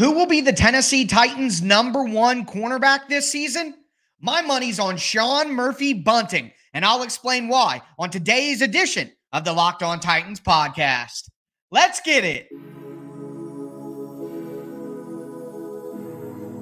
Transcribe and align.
Who 0.00 0.12
will 0.12 0.24
be 0.24 0.40
the 0.40 0.54
Tennessee 0.54 1.04
Titans' 1.04 1.60
number 1.60 2.02
one 2.02 2.46
cornerback 2.46 3.08
this 3.10 3.30
season? 3.30 3.74
My 4.18 4.40
money's 4.40 4.78
on 4.78 4.96
Sean 4.96 5.52
Murphy 5.52 5.92
Bunting, 5.92 6.52
and 6.72 6.86
I'll 6.86 7.02
explain 7.02 7.48
why 7.48 7.82
on 7.98 8.08
today's 8.08 8.62
edition 8.62 9.12
of 9.30 9.44
the 9.44 9.52
Locked 9.52 9.82
On 9.82 10.00
Titans 10.00 10.40
podcast. 10.40 11.28
Let's 11.70 12.00
get 12.00 12.24
it. 12.24 12.48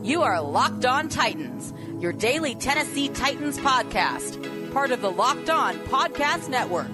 You 0.04 0.22
are 0.22 0.42
Locked 0.42 0.84
On 0.84 1.08
Titans, 1.08 1.72
your 2.02 2.12
daily 2.12 2.56
Tennessee 2.56 3.08
Titans 3.08 3.60
podcast, 3.60 4.72
part 4.72 4.90
of 4.90 5.00
the 5.00 5.12
Locked 5.12 5.48
On 5.48 5.76
Podcast 5.86 6.48
Network. 6.48 6.90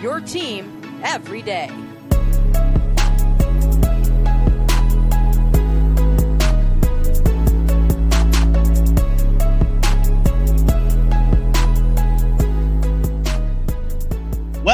Your 0.00 0.22
team 0.22 1.02
every 1.04 1.42
day. 1.42 1.70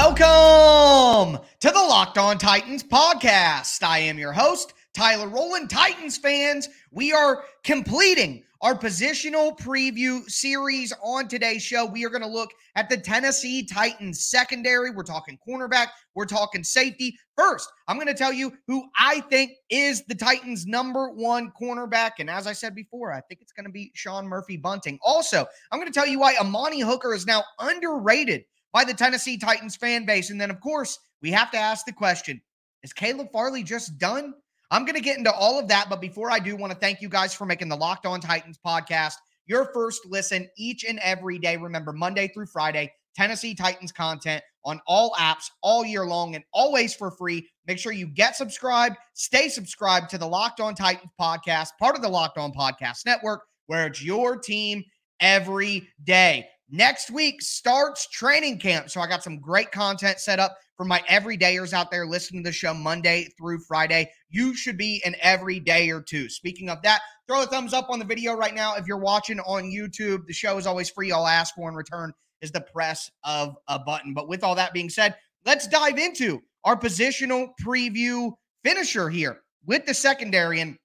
Welcome 0.00 1.44
to 1.58 1.70
the 1.70 1.74
Locked 1.74 2.18
On 2.18 2.38
Titans 2.38 2.84
podcast. 2.84 3.82
I 3.82 3.98
am 3.98 4.16
your 4.16 4.32
host, 4.32 4.74
Tyler 4.94 5.26
Rowland. 5.26 5.70
Titans 5.70 6.16
fans, 6.16 6.68
we 6.92 7.12
are 7.12 7.42
completing 7.64 8.44
our 8.60 8.76
positional 8.78 9.58
preview 9.58 10.22
series 10.30 10.92
on 11.02 11.26
today's 11.26 11.64
show. 11.64 11.84
We 11.84 12.06
are 12.06 12.10
going 12.10 12.22
to 12.22 12.28
look 12.28 12.50
at 12.76 12.88
the 12.88 12.96
Tennessee 12.96 13.64
Titans 13.64 14.24
secondary. 14.24 14.92
We're 14.92 15.02
talking 15.02 15.36
cornerback, 15.46 15.88
we're 16.14 16.26
talking 16.26 16.62
safety. 16.62 17.18
First, 17.36 17.68
I'm 17.88 17.96
going 17.96 18.06
to 18.06 18.14
tell 18.14 18.32
you 18.32 18.52
who 18.68 18.88
I 18.96 19.22
think 19.22 19.54
is 19.68 20.04
the 20.04 20.14
Titans' 20.14 20.64
number 20.64 21.10
one 21.10 21.50
cornerback. 21.60 22.12
And 22.20 22.30
as 22.30 22.46
I 22.46 22.52
said 22.52 22.76
before, 22.76 23.12
I 23.12 23.20
think 23.22 23.40
it's 23.40 23.52
going 23.52 23.66
to 23.66 23.72
be 23.72 23.90
Sean 23.94 24.28
Murphy 24.28 24.58
Bunting. 24.58 25.00
Also, 25.02 25.44
I'm 25.72 25.80
going 25.80 25.90
to 25.90 25.98
tell 25.98 26.06
you 26.06 26.20
why 26.20 26.36
Amani 26.40 26.82
Hooker 26.82 27.14
is 27.14 27.26
now 27.26 27.42
underrated 27.58 28.44
by 28.72 28.84
the 28.84 28.94
Tennessee 28.94 29.38
Titans 29.38 29.76
fan 29.76 30.04
base. 30.04 30.30
And 30.30 30.40
then, 30.40 30.50
of 30.50 30.60
course, 30.60 30.98
we 31.22 31.30
have 31.32 31.50
to 31.52 31.58
ask 31.58 31.84
the 31.84 31.92
question 31.92 32.40
is 32.82 32.92
Caleb 32.92 33.32
Farley 33.32 33.62
just 33.62 33.98
done? 33.98 34.34
I'm 34.70 34.84
going 34.84 34.94
to 34.94 35.00
get 35.00 35.18
into 35.18 35.32
all 35.32 35.58
of 35.58 35.68
that. 35.68 35.86
But 35.88 36.00
before 36.00 36.30
I 36.30 36.38
do, 36.38 36.54
want 36.54 36.72
to 36.72 36.78
thank 36.78 37.00
you 37.00 37.08
guys 37.08 37.34
for 37.34 37.46
making 37.46 37.68
the 37.68 37.76
Locked 37.76 38.06
On 38.06 38.20
Titans 38.20 38.58
podcast 38.64 39.14
your 39.46 39.70
first 39.72 40.02
listen 40.06 40.48
each 40.56 40.84
and 40.84 40.98
every 41.00 41.38
day. 41.38 41.56
Remember, 41.56 41.92
Monday 41.92 42.28
through 42.28 42.46
Friday, 42.46 42.92
Tennessee 43.16 43.54
Titans 43.54 43.90
content 43.90 44.42
on 44.64 44.80
all 44.86 45.12
apps 45.18 45.50
all 45.62 45.84
year 45.84 46.04
long 46.04 46.34
and 46.34 46.44
always 46.52 46.94
for 46.94 47.10
free. 47.10 47.48
Make 47.66 47.78
sure 47.78 47.92
you 47.92 48.06
get 48.06 48.36
subscribed, 48.36 48.96
stay 49.14 49.48
subscribed 49.48 50.10
to 50.10 50.18
the 50.18 50.26
Locked 50.26 50.60
On 50.60 50.74
Titans 50.74 51.10
podcast, 51.20 51.70
part 51.80 51.96
of 51.96 52.02
the 52.02 52.08
Locked 52.08 52.38
On 52.38 52.52
Podcast 52.52 53.06
Network, 53.06 53.42
where 53.66 53.86
it's 53.86 54.02
your 54.02 54.36
team 54.36 54.84
every 55.20 55.88
day. 56.04 56.46
Next 56.70 57.10
week 57.10 57.40
starts 57.40 58.06
training 58.08 58.58
camp. 58.58 58.90
So 58.90 59.00
I 59.00 59.06
got 59.06 59.22
some 59.22 59.40
great 59.40 59.72
content 59.72 60.20
set 60.20 60.38
up 60.38 60.56
for 60.76 60.84
my 60.84 61.00
everydayers 61.08 61.72
out 61.72 61.90
there 61.90 62.06
listening 62.06 62.44
to 62.44 62.50
the 62.50 62.52
show 62.52 62.74
Monday 62.74 63.28
through 63.38 63.60
Friday. 63.60 64.10
You 64.28 64.54
should 64.54 64.76
be 64.76 65.02
an 65.04 65.16
everyday 65.22 65.88
or 65.88 66.02
two. 66.02 66.28
Speaking 66.28 66.68
of 66.68 66.82
that, 66.82 67.00
throw 67.26 67.42
a 67.42 67.46
thumbs 67.46 67.72
up 67.72 67.88
on 67.88 67.98
the 67.98 68.04
video 68.04 68.34
right 68.34 68.54
now. 68.54 68.74
If 68.74 68.86
you're 68.86 68.98
watching 68.98 69.40
on 69.40 69.64
YouTube, 69.64 70.26
the 70.26 70.34
show 70.34 70.58
is 70.58 70.66
always 70.66 70.90
free. 70.90 71.10
All 71.10 71.24
I 71.24 71.34
ask 71.34 71.54
for 71.54 71.70
in 71.70 71.74
return 71.74 72.12
is 72.42 72.52
the 72.52 72.60
press 72.60 73.10
of 73.24 73.56
a 73.68 73.78
button. 73.78 74.12
But 74.12 74.28
with 74.28 74.44
all 74.44 74.54
that 74.56 74.74
being 74.74 74.90
said, 74.90 75.16
let's 75.46 75.66
dive 75.66 75.98
into 75.98 76.42
our 76.64 76.78
positional 76.78 77.48
preview 77.64 78.32
finisher 78.62 79.08
here 79.08 79.40
with 79.64 79.86
the 79.86 79.94
secondary. 79.94 80.60
And 80.60 80.76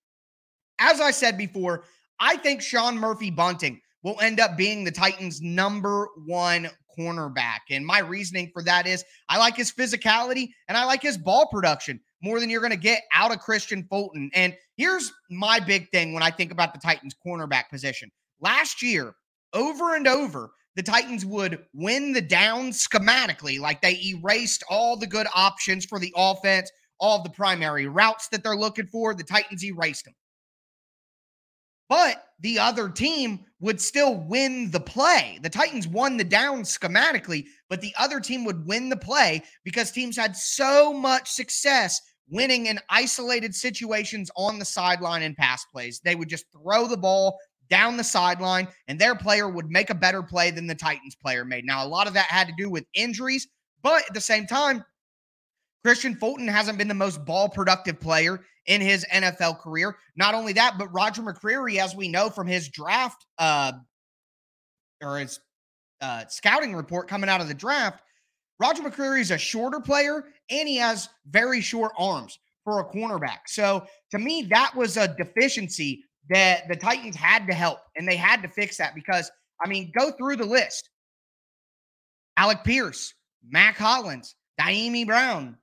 as 0.80 1.02
I 1.02 1.12
said 1.12 1.38
before, 1.38 1.84
I 2.20 2.38
think 2.38 2.62
Sean 2.62 2.98
Murphy 2.98 3.32
Bunting 3.32 3.82
will 4.04 4.20
end 4.22 4.40
up 4.40 4.58
being 4.58 4.84
the 4.84 4.92
Titans' 4.92 5.42
number 5.42 6.08
one 6.26 6.70
cornerback. 6.98 7.60
And 7.70 7.86
my 7.86 8.00
reasoning 8.00 8.52
for 8.54 8.64
that 8.64 8.86
is 8.86 9.04
I 9.30 9.38
like 9.38 9.56
his 9.56 9.72
physicality 9.72 10.50
and 10.68 10.78
I 10.78 10.86
like 10.86 11.02
his 11.02 11.18
ball 11.18 11.48
production 11.48 12.00
more 12.22 12.40
than 12.40 12.50
you're 12.50 12.62
going 12.62 12.72
to 12.72 12.78
get 12.78 13.04
out 13.14 13.32
of 13.32 13.40
Kristian 13.40 13.88
Fulton. 13.90 14.30
And 14.34 14.56
here's 14.78 15.12
my 15.30 15.60
big 15.60 15.90
thing 15.90 16.14
when 16.14 16.24
I 16.24 16.32
think 16.32 16.52
about 16.52 16.74
the 16.74 16.80
Titans' 16.80 17.16
cornerback 17.26 17.70
position. 17.70 18.12
Last 18.40 18.82
year, 18.82 19.16
over 19.54 19.96
and 19.96 20.08
over, 20.08 20.52
the 20.76 20.84
Titans 20.84 21.26
would 21.26 21.60
win 21.74 22.14
the 22.14 22.22
down 22.22 22.72
schematically, 22.72 23.60
like 23.60 23.82
they 23.82 24.02
erased 24.06 24.64
all 24.70 24.98
the 24.98 25.08
good 25.08 25.28
options 25.36 25.86
for 25.86 26.00
the 26.00 26.14
offense, 26.16 26.72
all 27.00 27.18
of 27.18 27.24
the 27.24 27.30
primary 27.30 27.88
routes 27.88 28.28
that 28.30 28.44
they're 28.44 28.56
looking 28.56 28.88
for. 28.88 29.14
The 29.14 29.24
Titans 29.24 29.64
erased 29.64 30.06
them. 30.06 30.16
But 31.90 32.24
the 32.40 32.58
other 32.60 32.90
team 32.90 33.46
would 33.64 33.80
still 33.80 34.16
win 34.16 34.70
the 34.72 34.80
play. 34.80 35.40
The 35.42 35.50
Titans 35.50 35.88
won 35.88 36.18
the 36.18 36.26
down 36.26 36.64
schematically, 36.64 37.46
but 37.70 37.80
the 37.80 37.94
other 37.98 38.20
team 38.20 38.44
would 38.44 38.68
win 38.68 38.90
the 38.90 38.98
play 38.98 39.42
because 39.64 39.90
teams 39.90 40.18
had 40.18 40.36
so 40.36 40.92
much 40.92 41.32
success 41.32 42.02
winning 42.30 42.66
in 42.66 42.78
isolated 42.90 43.56
situations 43.56 44.30
on 44.36 44.60
the 44.60 44.66
sideline 44.66 45.22
and 45.22 45.38
pass 45.38 45.64
plays. 45.72 46.02
They 46.04 46.14
would 46.14 46.28
just 46.28 46.44
throw 46.52 46.88
the 46.88 46.98
ball 46.98 47.40
down 47.70 47.96
the 47.96 48.04
sideline, 48.04 48.68
and 48.90 49.00
their 49.00 49.16
player 49.16 49.48
would 49.48 49.70
make 49.70 49.90
a 49.90 49.96
better 49.96 50.22
play 50.22 50.52
than 50.52 50.68
the 50.68 50.76
Titans 50.76 51.16
player 51.16 51.46
made. 51.46 51.64
Now, 51.64 51.86
a 51.86 51.88
lot 51.88 52.08
of 52.08 52.14
that 52.16 52.26
had 52.26 52.48
to 52.48 52.54
do 52.58 52.70
with 52.70 52.84
injuries, 52.94 53.48
but 53.82 54.04
at 54.06 54.14
the 54.14 54.20
same 54.20 54.46
time, 54.46 54.84
Kristian 55.86 56.18
Fulton 56.18 56.48
hasn't 56.48 56.78
been 56.78 56.88
the 56.88 56.94
most 56.94 57.26
ball 57.26 57.50
productive 57.50 58.00
player 58.00 58.42
in 58.68 58.80
his 58.80 59.06
NFL 59.14 59.60
career. 59.60 59.98
Not 60.16 60.34
only 60.34 60.54
that, 60.54 60.78
but 60.78 60.94
Roger 60.94 61.22
McCreary, 61.22 61.78
as 61.78 61.96
we 61.96 62.08
know 62.08 62.30
from 62.30 62.48
his 62.48 62.70
draft 62.70 63.26
uh, 63.38 63.74
or 65.02 65.20
his 65.20 65.40
uh, 66.02 66.26
scouting 66.30 66.76
report 66.76 67.08
coming 67.08 67.30
out 67.30 67.42
of 67.42 67.48
the 67.48 67.54
draft, 67.54 68.02
Roger 68.60 68.84
McCreary 68.84 69.20
is 69.20 69.32
a 69.32 69.38
shorter 69.38 69.82
player 69.82 70.26
and 70.50 70.70
he 70.70 70.78
has 70.78 71.10
very 71.28 71.60
short 71.60 71.92
arms 71.98 72.40
for 72.64 72.80
a 72.80 72.86
cornerback. 72.86 73.40
So 73.48 73.86
to 74.12 74.20
me, 74.20 74.44
that 74.44 74.74
was 74.76 74.96
a 74.96 75.14
deficiency 75.16 76.06
that 76.30 76.70
the 76.70 76.76
Titans 76.76 77.18
had 77.18 77.46
to 77.48 77.54
help 77.54 77.80
and 77.98 78.08
they 78.08 78.16
had 78.16 78.42
to 78.42 78.48
fix 78.48 78.78
that 78.78 78.96
because, 78.96 79.30
I 79.64 79.68
mean, 79.68 79.92
go 79.98 80.12
through 80.12 80.38
the 80.38 80.46
list 80.46 80.90
Alec 82.38 82.64
Pierce, 82.64 83.14
Mack 83.48 83.78
Hollins, 83.78 84.36
Dyami 84.60 85.06
Brown, 85.06 85.58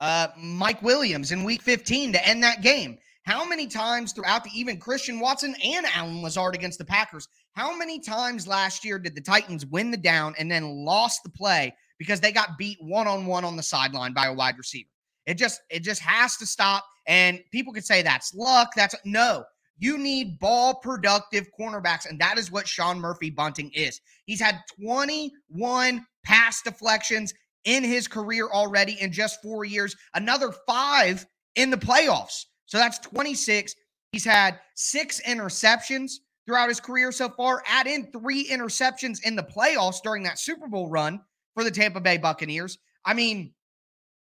uh, 0.00 0.28
Mike 0.36 0.82
Williams 0.82 1.32
in 1.32 1.44
week 1.44 1.62
15 1.62 2.12
to 2.12 2.26
end 2.26 2.42
that 2.42 2.62
game. 2.62 2.98
How 3.24 3.44
many 3.44 3.66
times 3.66 4.12
throughout 4.12 4.44
the 4.44 4.50
even 4.54 4.78
Christian 4.78 5.20
Watson 5.20 5.54
and 5.62 5.86
Allen 5.94 6.22
Lazard 6.22 6.54
against 6.54 6.78
the 6.78 6.84
Packers, 6.84 7.28
how 7.52 7.76
many 7.76 8.00
times 8.00 8.46
last 8.46 8.84
year 8.84 8.98
did 8.98 9.14
the 9.14 9.20
Titans 9.20 9.66
win 9.66 9.90
the 9.90 9.96
down 9.96 10.34
and 10.38 10.50
then 10.50 10.84
lost 10.84 11.22
the 11.22 11.30
play 11.30 11.74
because 11.98 12.20
they 12.20 12.32
got 12.32 12.56
beat 12.58 12.78
one 12.80 13.06
on 13.06 13.26
one 13.26 13.44
on 13.44 13.56
the 13.56 13.62
sideline 13.62 14.14
by 14.14 14.26
a 14.26 14.34
wide 14.34 14.56
receiver? 14.56 14.88
It 15.26 15.34
just 15.34 15.60
it 15.70 15.80
just 15.80 16.00
has 16.00 16.36
to 16.38 16.46
stop. 16.46 16.84
And 17.06 17.40
people 17.52 17.72
could 17.72 17.84
say 17.84 18.02
that's 18.02 18.34
luck. 18.34 18.70
That's 18.74 18.94
no. 19.04 19.44
You 19.78 19.96
need 19.96 20.38
ball 20.38 20.74
productive 20.74 21.46
cornerbacks, 21.58 22.08
and 22.08 22.20
that 22.20 22.38
is 22.38 22.50
what 22.50 22.68
Sean 22.68 23.00
Murphy 23.00 23.30
Bunting 23.30 23.70
is. 23.72 24.00
He's 24.26 24.40
had 24.40 24.60
21 24.78 26.04
pass 26.22 26.62
deflections 26.62 27.32
in 27.64 27.84
his 27.84 28.08
career 28.08 28.48
already 28.48 29.00
in 29.00 29.12
just 29.12 29.42
four 29.42 29.64
years, 29.64 29.96
another 30.14 30.52
five 30.66 31.26
in 31.56 31.70
the 31.70 31.76
playoffs. 31.76 32.44
So 32.66 32.78
that's 32.78 32.98
26. 32.98 33.74
He's 34.12 34.24
had 34.24 34.58
six 34.74 35.20
interceptions 35.22 36.12
throughout 36.46 36.68
his 36.68 36.80
career 36.80 37.12
so 37.12 37.28
far. 37.28 37.62
Add 37.66 37.86
in 37.86 38.10
three 38.12 38.48
interceptions 38.48 39.18
in 39.24 39.36
the 39.36 39.42
playoffs 39.42 40.02
during 40.02 40.22
that 40.24 40.38
Super 40.38 40.68
Bowl 40.68 40.88
run 40.88 41.20
for 41.54 41.64
the 41.64 41.70
Tampa 41.70 42.00
Bay 42.00 42.16
Buccaneers. 42.16 42.78
I 43.04 43.14
mean, 43.14 43.54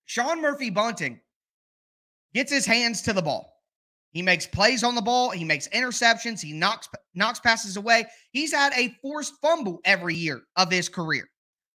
Sean 0.07 0.43
Murphy 0.43 0.71
Bunting 0.71 1.21
gets 2.35 2.53
his 2.53 2.67
hands 2.67 3.03
to 3.03 3.13
the 3.13 3.23
ball. 3.23 3.51
He 4.13 4.23
makes 4.23 4.47
plays 4.47 4.83
on 4.83 4.95
the 4.95 5.03
ball. 5.03 5.31
He 5.31 5.45
makes 5.45 5.69
interceptions. 5.69 6.41
He 6.41 6.53
knocks 6.53 6.89
knocks 7.15 7.41
passes 7.41 7.77
away. 7.77 8.07
He's 8.33 8.53
had 8.53 8.73
a 8.77 8.97
forced 9.01 9.35
fumble 9.41 9.81
every 9.85 10.17
year 10.17 10.43
of 10.57 10.71
his 10.71 10.89
career. 10.89 11.29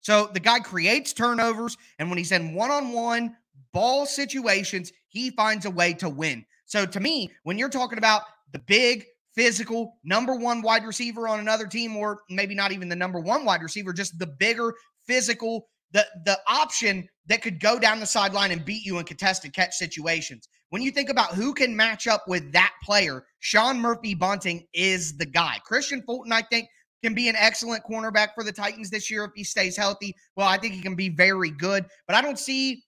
So 0.06 0.30
the 0.32 0.40
guy 0.40 0.60
creates 0.60 1.14
turnovers, 1.14 1.78
and 1.98 2.10
when 2.10 2.20
he's 2.20 2.32
in 2.32 2.54
one 2.54 2.70
on 2.70 2.94
one 2.94 3.36
ball 3.74 4.06
situations, 4.06 4.92
he 5.08 5.32
finds 5.32 5.66
a 5.66 5.72
way 5.72 5.96
to 5.96 6.08
win. 6.08 6.46
So 6.66 6.86
to 6.86 7.00
me, 7.00 7.32
when 7.42 7.58
you're 7.58 7.70
talking 7.70 7.98
about 7.98 8.22
the 8.52 8.60
big, 8.60 9.06
physical 9.34 9.98
number 10.04 10.36
one 10.36 10.62
wide 10.62 10.86
receiver 10.86 11.28
on 11.28 11.40
another 11.40 11.66
team, 11.66 11.98
or 11.98 12.20
maybe 12.30 12.54
not 12.54 12.72
even 12.72 12.88
the 12.88 12.96
number 12.96 13.20
one 13.20 13.46
wide 13.46 13.64
receiver, 13.64 13.94
just 13.94 14.20
the 14.20 14.28
bigger, 14.28 14.76
physical, 15.08 15.70
the, 15.92 16.06
the 16.26 16.38
option 16.48 17.10
that 17.26 17.42
could 17.42 17.60
go 17.60 17.80
down 17.80 18.00
the 18.00 18.06
sideline 18.06 18.52
and 18.52 18.64
beat 18.64 18.86
you 18.86 19.00
in 19.00 19.06
contested 19.06 19.54
catch 19.54 19.74
situations. 19.74 20.48
When 20.70 20.84
you 20.84 20.92
think 20.92 21.10
about 21.10 21.34
who 21.34 21.52
can 21.52 21.76
match 21.76 22.06
up 22.06 22.26
with 22.28 22.52
that 22.52 22.74
player, 22.84 23.26
Sean 23.40 23.80
Murphy 23.80 24.14
Bunting 24.14 24.68
is 24.72 25.18
the 25.18 25.26
guy. 25.26 25.58
Kristian 25.68 26.06
Fulton, 26.06 26.32
I 26.32 26.44
think, 26.44 26.70
can 27.06 27.14
be 27.14 27.30
an 27.30 27.36
excellent 27.36 27.84
cornerback 27.84 28.30
for 28.34 28.44
the 28.44 28.52
Titans 28.52 28.90
this 28.90 29.12
year 29.12 29.24
if 29.26 29.32
he 29.36 29.44
stays 29.44 29.78
healthy. 29.78 30.16
Well, 30.36 30.48
I 30.48 30.58
think 30.58 30.74
he 30.74 30.82
can 30.82 30.96
be 30.96 31.10
very 31.10 31.52
good, 31.52 31.86
but 32.08 32.16
I 32.16 32.22
don't 32.22 32.40
see 32.40 32.84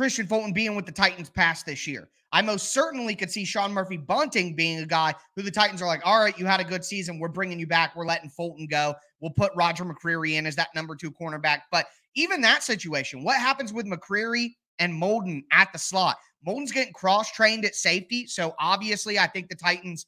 Kristian 0.00 0.26
Fulton 0.26 0.54
being 0.54 0.74
with 0.74 0.86
the 0.86 0.92
Titans 0.92 1.28
past 1.28 1.66
this 1.66 1.86
year. 1.86 2.08
I 2.32 2.40
most 2.40 2.72
certainly 2.72 3.14
could 3.14 3.30
see 3.30 3.44
Sean 3.44 3.72
Murphy 3.72 3.98
Bunting 3.98 4.54
being 4.54 4.78
a 4.78 4.86
guy 4.86 5.14
who 5.36 5.42
the 5.42 5.50
Titans 5.50 5.82
are 5.82 5.86
like, 5.86 6.00
all 6.04 6.20
right, 6.20 6.38
you 6.38 6.46
had 6.46 6.60
a 6.60 6.64
good 6.64 6.84
season. 6.84 7.18
We're 7.18 7.28
bringing 7.28 7.58
you 7.58 7.66
back. 7.66 7.94
We're 7.94 8.06
letting 8.06 8.30
Fulton 8.30 8.66
go. 8.66 8.94
We'll 9.20 9.32
put 9.32 9.52
Roger 9.54 9.84
McCreary 9.84 10.34
in 10.34 10.46
as 10.46 10.56
that 10.56 10.68
number 10.74 10.96
two 10.96 11.10
cornerback. 11.10 11.62
But 11.70 11.86
even 12.14 12.40
that 12.40 12.62
situation, 12.62 13.22
what 13.22 13.36
happens 13.36 13.72
with 13.72 13.84
McCreary 13.84 14.54
and 14.78 14.94
Molden 14.94 15.42
at 15.52 15.72
the 15.72 15.78
slot? 15.78 16.16
Molden's 16.46 16.72
getting 16.72 16.94
cross 16.94 17.32
trained 17.32 17.66
at 17.66 17.74
safety. 17.74 18.26
So 18.26 18.54
obviously, 18.58 19.18
I 19.18 19.26
think 19.26 19.50
the 19.50 19.56
Titans 19.56 20.06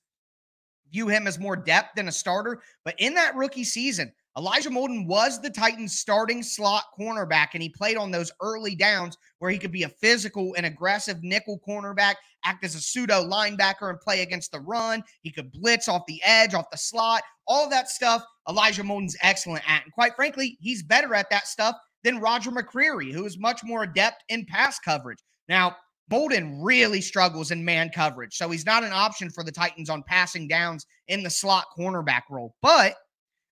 view 0.92 1.08
him 1.08 1.26
as 1.26 1.38
more 1.38 1.56
depth 1.56 1.96
than 1.96 2.08
a 2.08 2.12
starter. 2.12 2.60
But 2.84 2.94
in 2.98 3.14
that 3.14 3.34
rookie 3.34 3.64
season, 3.64 4.12
Elijah 4.36 4.70
Molden 4.70 5.06
was 5.06 5.42
the 5.42 5.50
Titans' 5.50 5.98
starting 5.98 6.42
slot 6.42 6.84
cornerback, 6.98 7.48
and 7.52 7.62
he 7.62 7.68
played 7.68 7.98
on 7.98 8.10
those 8.10 8.32
early 8.40 8.74
downs 8.74 9.18
where 9.40 9.50
he 9.50 9.58
could 9.58 9.72
be 9.72 9.82
a 9.82 9.88
physical 9.88 10.54
and 10.56 10.64
aggressive 10.64 11.22
nickel 11.22 11.60
cornerback, 11.66 12.14
act 12.44 12.64
as 12.64 12.74
a 12.74 12.80
pseudo 12.80 13.22
linebacker, 13.28 13.90
and 13.90 14.00
play 14.00 14.22
against 14.22 14.50
the 14.50 14.60
run. 14.60 15.02
He 15.20 15.30
could 15.30 15.52
blitz 15.52 15.86
off 15.86 16.06
the 16.06 16.20
edge, 16.24 16.54
off 16.54 16.70
the 16.70 16.78
slot, 16.78 17.22
all 17.46 17.68
that 17.68 17.90
stuff. 17.90 18.24
Elijah 18.48 18.82
Molden's 18.82 19.16
excellent 19.22 19.70
at. 19.70 19.84
And 19.84 19.92
quite 19.92 20.16
frankly, 20.16 20.56
he's 20.60 20.82
better 20.82 21.14
at 21.14 21.28
that 21.28 21.46
stuff 21.46 21.76
than 22.02 22.18
Roger 22.18 22.50
McCreary, 22.50 23.12
who 23.12 23.26
is 23.26 23.38
much 23.38 23.62
more 23.62 23.82
adept 23.82 24.24
in 24.30 24.46
pass 24.46 24.78
coverage. 24.78 25.18
Now, 25.46 25.76
Molden 26.12 26.59
really 26.61 27.00
struggles 27.00 27.50
in 27.50 27.64
man 27.64 27.88
coverage, 27.88 28.37
so 28.37 28.50
he's 28.50 28.67
not 28.67 28.85
an 28.85 28.93
option 28.93 29.31
for 29.31 29.43
the 29.43 29.50
Titans 29.50 29.88
on 29.88 30.03
passing 30.03 30.47
downs 30.47 30.87
in 31.09 31.23
the 31.23 31.31
slot 31.31 31.64
cornerback 31.76 32.23
role. 32.31 32.55
But 32.61 32.97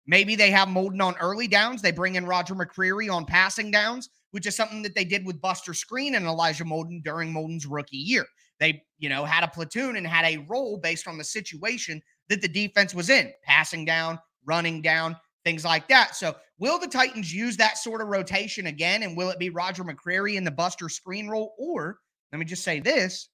maybe 0.07 0.37
they 0.37 0.51
have 0.51 0.69
Molden 0.69 1.03
on 1.03 1.17
early 1.17 1.49
downs. 1.49 1.81
They 1.81 1.91
bring 1.91 2.17
in 2.17 2.27
Roger 2.27 2.55
McCreary 2.55 3.11
on 3.11 3.25
passing 3.25 3.71
downs, 3.71 4.11
which 4.33 4.47
is 4.47 4.55
something 4.55 4.83
that 4.83 4.95
they 4.95 5.05
did 5.05 5.25
with 5.25 5.41
Buster 5.41 5.73
Skrine 5.73 6.17
and 6.17 6.27
Elijah 6.27 6.65
Molden 6.65 7.03
during 7.03 7.33
Molden's 7.33 7.67
rookie 7.67 7.97
year. 7.97 8.27
They, 8.59 8.83
you 8.99 9.09
know, 9.09 9.25
had 9.25 9.43
a 9.43 9.49
platoon 9.49 9.97
and 9.97 10.07
had 10.07 10.27
a 10.27 10.45
role 10.49 10.77
based 10.77 11.09
on 11.09 11.17
the 11.17 11.25
situation 11.25 12.03
that 12.29 12.43
the 12.43 12.49
defense 12.49 12.95
was 12.95 13.09
in, 13.09 13.33
passing 13.43 13.87
down, 13.87 14.19
running 14.45 14.83
down, 14.83 15.17
things 15.45 15.65
like 15.65 15.89
that. 15.89 16.15
So, 16.15 16.37
will 16.59 16.79
the 16.79 16.87
Titans 16.87 17.33
use 17.33 17.57
that 17.57 17.79
sort 17.79 18.03
of 18.03 18.09
rotation 18.09 18.67
again? 18.67 19.03
And 19.03 19.17
will 19.17 19.31
it 19.31 19.39
be 19.39 19.49
Roger 19.49 19.83
McCreary 19.83 20.35
in 20.35 20.45
the 20.45 20.51
Buster 20.51 20.87
Skrine 20.87 21.31
role, 21.31 21.55
or 21.59 21.99
let 22.33 22.39
me 22.39 22.45
just 22.45 22.65
say 22.65 22.81
this. 22.81 23.29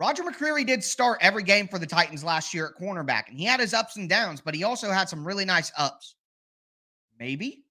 Roger 0.00 0.24
McCreary 0.24 0.66
did 0.66 0.82
start 0.82 1.18
every 1.20 1.42
game 1.42 1.68
for 1.68 1.78
the 1.78 1.86
Titans 1.86 2.24
last 2.24 2.52
year 2.52 2.66
at 2.66 2.82
cornerback, 2.82 3.28
and 3.28 3.38
he 3.38 3.44
had 3.44 3.60
his 3.60 3.74
ups 3.74 3.96
and 3.96 4.08
downs, 4.08 4.40
but 4.40 4.54
he 4.54 4.64
also 4.64 4.90
had 4.90 5.08
some 5.08 5.26
really 5.26 5.44
nice 5.44 5.70
ups. 5.78 6.16
Maybe 7.18 7.64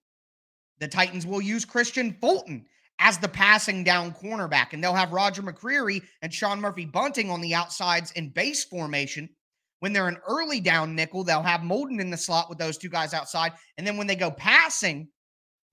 the 0.80 0.88
Titans 0.88 1.28
will 1.28 1.42
use 1.42 1.66
Kristian 1.66 2.20
Fulton 2.20 2.66
as 3.00 3.18
the 3.18 3.28
passing 3.28 3.84
down 3.84 4.14
cornerback, 4.14 4.72
and 4.72 4.82
they'll 4.82 4.94
have 4.94 5.12
Roger 5.12 5.42
McCreary 5.42 6.02
and 6.22 6.34
Sean 6.34 6.62
Murphy 6.62 6.86
Bunting 6.86 7.30
on 7.30 7.42
the 7.42 7.54
outsides 7.54 8.12
in 8.12 8.30
base 8.30 8.64
formation. 8.64 9.30
When 9.80 9.92
they're 9.92 10.08
an 10.08 10.20
early 10.26 10.62
down 10.62 10.96
nickel, 10.96 11.26
they'll 11.26 11.44
have 11.44 11.62
Molden 11.62 12.00
in 12.00 12.10
the 12.10 12.16
slot 12.16 12.48
with 12.48 12.58
those 12.58 12.78
two 12.78 12.88
guys 12.88 13.14
outside. 13.14 13.52
And 13.78 13.86
then 13.86 13.98
when 13.98 14.08
they 14.08 14.16
go 14.16 14.32
passing, 14.32 15.10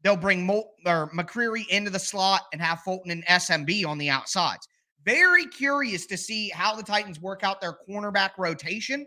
they'll 0.02 0.16
bring 0.16 0.48
or 0.48 1.10
McCreary 1.10 1.66
into 1.68 1.90
the 1.90 1.98
slot 1.98 2.42
and 2.52 2.60
have 2.60 2.80
Fulton 2.80 3.10
and 3.10 3.26
SMB 3.26 3.86
on 3.86 3.98
the 3.98 4.10
outsides. 4.10 4.66
Very 5.04 5.46
curious 5.46 6.06
to 6.06 6.16
see 6.16 6.50
how 6.50 6.74
the 6.74 6.82
Titans 6.82 7.20
work 7.20 7.42
out 7.42 7.60
their 7.60 7.76
cornerback 7.88 8.30
rotation. 8.38 9.06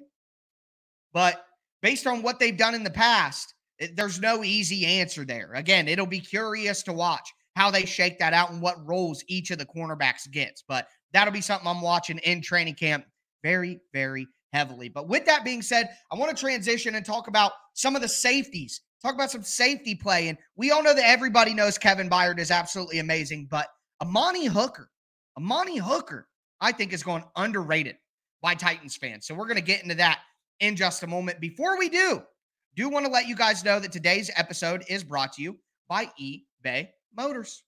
But 1.14 1.46
based 1.82 2.08
on 2.08 2.24
what 2.24 2.40
they've 2.40 2.58
done 2.58 2.74
in 2.74 2.84
the 2.84 2.90
past, 2.90 3.54
it, 3.78 3.96
there's 3.96 4.20
no 4.20 4.44
easy 4.44 4.86
answer 4.86 5.26
there. 5.26 5.54
Again, 5.54 5.88
it'll 5.88 6.08
be 6.08 6.20
curious 6.20 6.82
to 6.84 6.94
watch 6.94 7.30
how 7.56 7.70
they 7.70 7.86
shake 7.86 8.18
that 8.20 8.34
out 8.34 8.52
and 8.52 8.62
what 8.62 8.86
roles 8.88 9.24
each 9.28 9.52
of 9.52 9.60
the 9.60 9.66
cornerbacks 9.66 10.30
gets. 10.32 10.64
But 10.68 10.88
that'll 11.12 11.34
be 11.34 11.42
something 11.42 11.68
I'm 11.68 11.82
watching 11.82 12.18
in 12.20 12.42
training 12.42 12.76
camp 12.76 13.06
very, 13.44 13.80
very 13.94 14.28
heavily. 14.54 14.90
But 14.90 15.08
with 15.08 15.26
that 15.26 15.44
being 15.44 15.62
said, 15.62 15.90
I 16.12 16.16
want 16.16 16.36
to 16.36 16.40
transition 16.42 16.96
and 16.96 17.06
talk 17.06 17.28
about 17.28 17.52
some 17.74 17.96
of 17.96 18.02
the 18.02 18.08
safeties 18.08 18.82
talk 19.04 19.14
about 19.14 19.32
some 19.32 19.44
safety 19.44 19.94
play. 19.96 20.30
And 20.30 20.38
we 20.56 20.72
all 20.72 20.82
know 20.82 20.94
that 20.94 21.06
everybody 21.06 21.54
knows 21.54 21.78
Kevin 21.78 22.10
Byard 22.10 22.40
is 22.40 22.52
absolutely 22.52 23.00
amazing, 23.00 23.48
but 23.52 23.68
Amani 24.02 24.46
Hooker, 24.46 24.90
Amani 25.38 25.78
Hooker, 25.78 26.28
I 26.62 26.72
think 26.72 26.94
is 26.94 27.04
going 27.04 27.24
underrated 27.36 27.98
by 28.42 28.56
Titans 28.56 28.96
fans. 28.96 29.28
So 29.28 29.36
we're 29.36 29.48
going 29.48 29.58
to 29.58 29.64
get 29.64 29.84
into 29.84 29.96
that 29.96 30.22
in 30.60 30.76
just 30.76 31.04
a 31.04 31.08
moment. 31.08 31.40
Before 31.40 31.78
we 31.78 31.90
do, 31.90 32.22
do 32.76 32.90
want 32.90 33.06
to 33.06 33.12
let 33.12 33.28
you 33.28 33.36
guys 33.36 33.64
know 33.64 33.80
that 33.80 33.92
today's 33.92 34.32
episode 34.36 34.84
is 34.88 35.04
brought 35.04 35.34
to 35.34 35.42
you 35.42 35.58
by 35.88 36.10
eBay 36.20 36.90
Motors. 37.16 37.64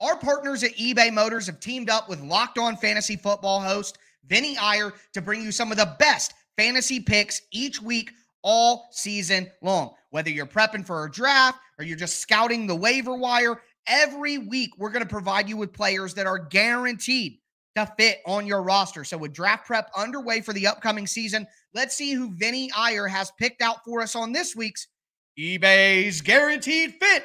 Our 0.00 0.16
partners 0.18 0.62
at 0.62 0.72
eBay 0.76 1.12
Motors 1.12 1.46
have 1.46 1.58
teamed 1.58 1.88
up 1.88 2.08
with 2.08 2.20
Locked 2.20 2.58
On 2.58 2.76
Fantasy 2.76 3.16
Football 3.16 3.62
host 3.62 3.98
Vinny 4.26 4.56
Iyer 4.56 4.92
to 5.14 5.22
bring 5.22 5.42
you 5.42 5.52
some 5.52 5.70
of 5.70 5.78
the 5.78 5.94
best 5.98 6.34
fantasy 6.56 7.00
picks 7.00 7.42
each 7.52 7.80
week 7.80 8.10
all 8.42 8.88
season 8.92 9.50
long. 9.62 9.94
Whether 10.10 10.30
you're 10.30 10.46
prepping 10.46 10.86
for 10.86 11.04
a 11.04 11.10
draft 11.10 11.58
or 11.78 11.84
you're 11.84 11.96
just 11.96 12.20
scouting 12.20 12.66
the 12.66 12.76
waiver 12.76 13.14
wire, 13.14 13.60
every 13.86 14.38
week 14.38 14.70
we're 14.78 14.90
going 14.90 15.04
to 15.04 15.08
provide 15.08 15.48
you 15.48 15.56
with 15.56 15.72
players 15.72 16.14
that 16.14 16.26
are 16.26 16.38
guaranteed 16.38 17.38
to 17.76 17.86
fit 17.98 18.18
on 18.26 18.46
your 18.46 18.62
roster. 18.62 19.04
So, 19.04 19.18
with 19.18 19.32
draft 19.32 19.66
prep 19.66 19.90
underway 19.96 20.40
for 20.40 20.52
the 20.52 20.66
upcoming 20.66 21.06
season, 21.06 21.46
let's 21.74 21.96
see 21.96 22.12
who 22.12 22.34
Vinny 22.34 22.70
Iyer 22.76 23.06
has 23.06 23.30
picked 23.38 23.62
out 23.62 23.84
for 23.84 24.00
us 24.00 24.16
on 24.16 24.32
this 24.32 24.56
week's 24.56 24.88
eBay's 25.38 26.22
Guaranteed 26.22 26.94
Fit 26.94 27.24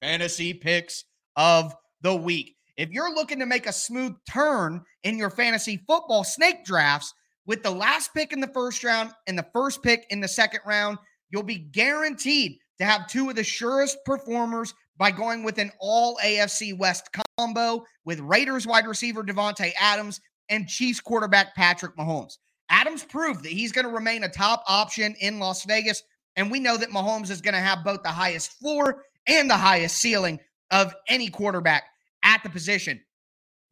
Fantasy 0.00 0.54
Picks 0.54 1.04
of 1.36 1.74
the 2.00 2.16
Week. 2.16 2.56
If 2.80 2.88
you're 2.92 3.14
looking 3.14 3.40
to 3.40 3.46
make 3.46 3.66
a 3.66 3.74
smooth 3.74 4.14
turn 4.32 4.80
in 5.02 5.18
your 5.18 5.28
fantasy 5.28 5.84
football 5.86 6.24
snake 6.24 6.64
drafts 6.64 7.12
with 7.44 7.62
the 7.62 7.70
last 7.70 8.14
pick 8.14 8.32
in 8.32 8.40
the 8.40 8.46
first 8.46 8.82
round 8.82 9.10
and 9.26 9.36
the 9.36 9.46
first 9.52 9.82
pick 9.82 10.06
in 10.08 10.20
the 10.20 10.28
second 10.28 10.60
round, 10.64 10.96
you'll 11.28 11.42
be 11.42 11.58
guaranteed 11.58 12.56
to 12.78 12.86
have 12.86 13.06
two 13.06 13.28
of 13.28 13.36
the 13.36 13.44
surest 13.44 13.98
performers 14.06 14.72
by 14.96 15.10
going 15.10 15.42
with 15.42 15.58
an 15.58 15.70
all 15.78 16.16
AFC 16.24 16.74
West 16.74 17.10
combo 17.38 17.84
with 18.06 18.18
Raiders 18.18 18.66
wide 18.66 18.86
receiver 18.86 19.22
Davante 19.22 19.72
Adams 19.78 20.18
and 20.48 20.66
Chiefs 20.66 21.00
quarterback 21.00 21.54
Patrick 21.54 21.94
Mahomes. 21.98 22.38
Adams 22.70 23.04
proved 23.04 23.44
that 23.44 23.52
he's 23.52 23.72
going 23.72 23.86
to 23.86 23.92
remain 23.92 24.24
a 24.24 24.28
top 24.30 24.64
option 24.66 25.14
in 25.20 25.38
Las 25.38 25.66
Vegas, 25.66 26.02
and 26.34 26.50
we 26.50 26.60
know 26.60 26.78
that 26.78 26.88
Mahomes 26.88 27.28
is 27.28 27.42
going 27.42 27.52
to 27.52 27.60
have 27.60 27.84
both 27.84 28.02
the 28.02 28.08
highest 28.08 28.52
floor 28.52 29.04
and 29.26 29.50
the 29.50 29.58
highest 29.58 29.98
ceiling 29.98 30.38
of 30.70 30.94
any 31.10 31.28
quarterback 31.28 31.82
at 32.22 32.42
the 32.42 32.50
position. 32.50 33.00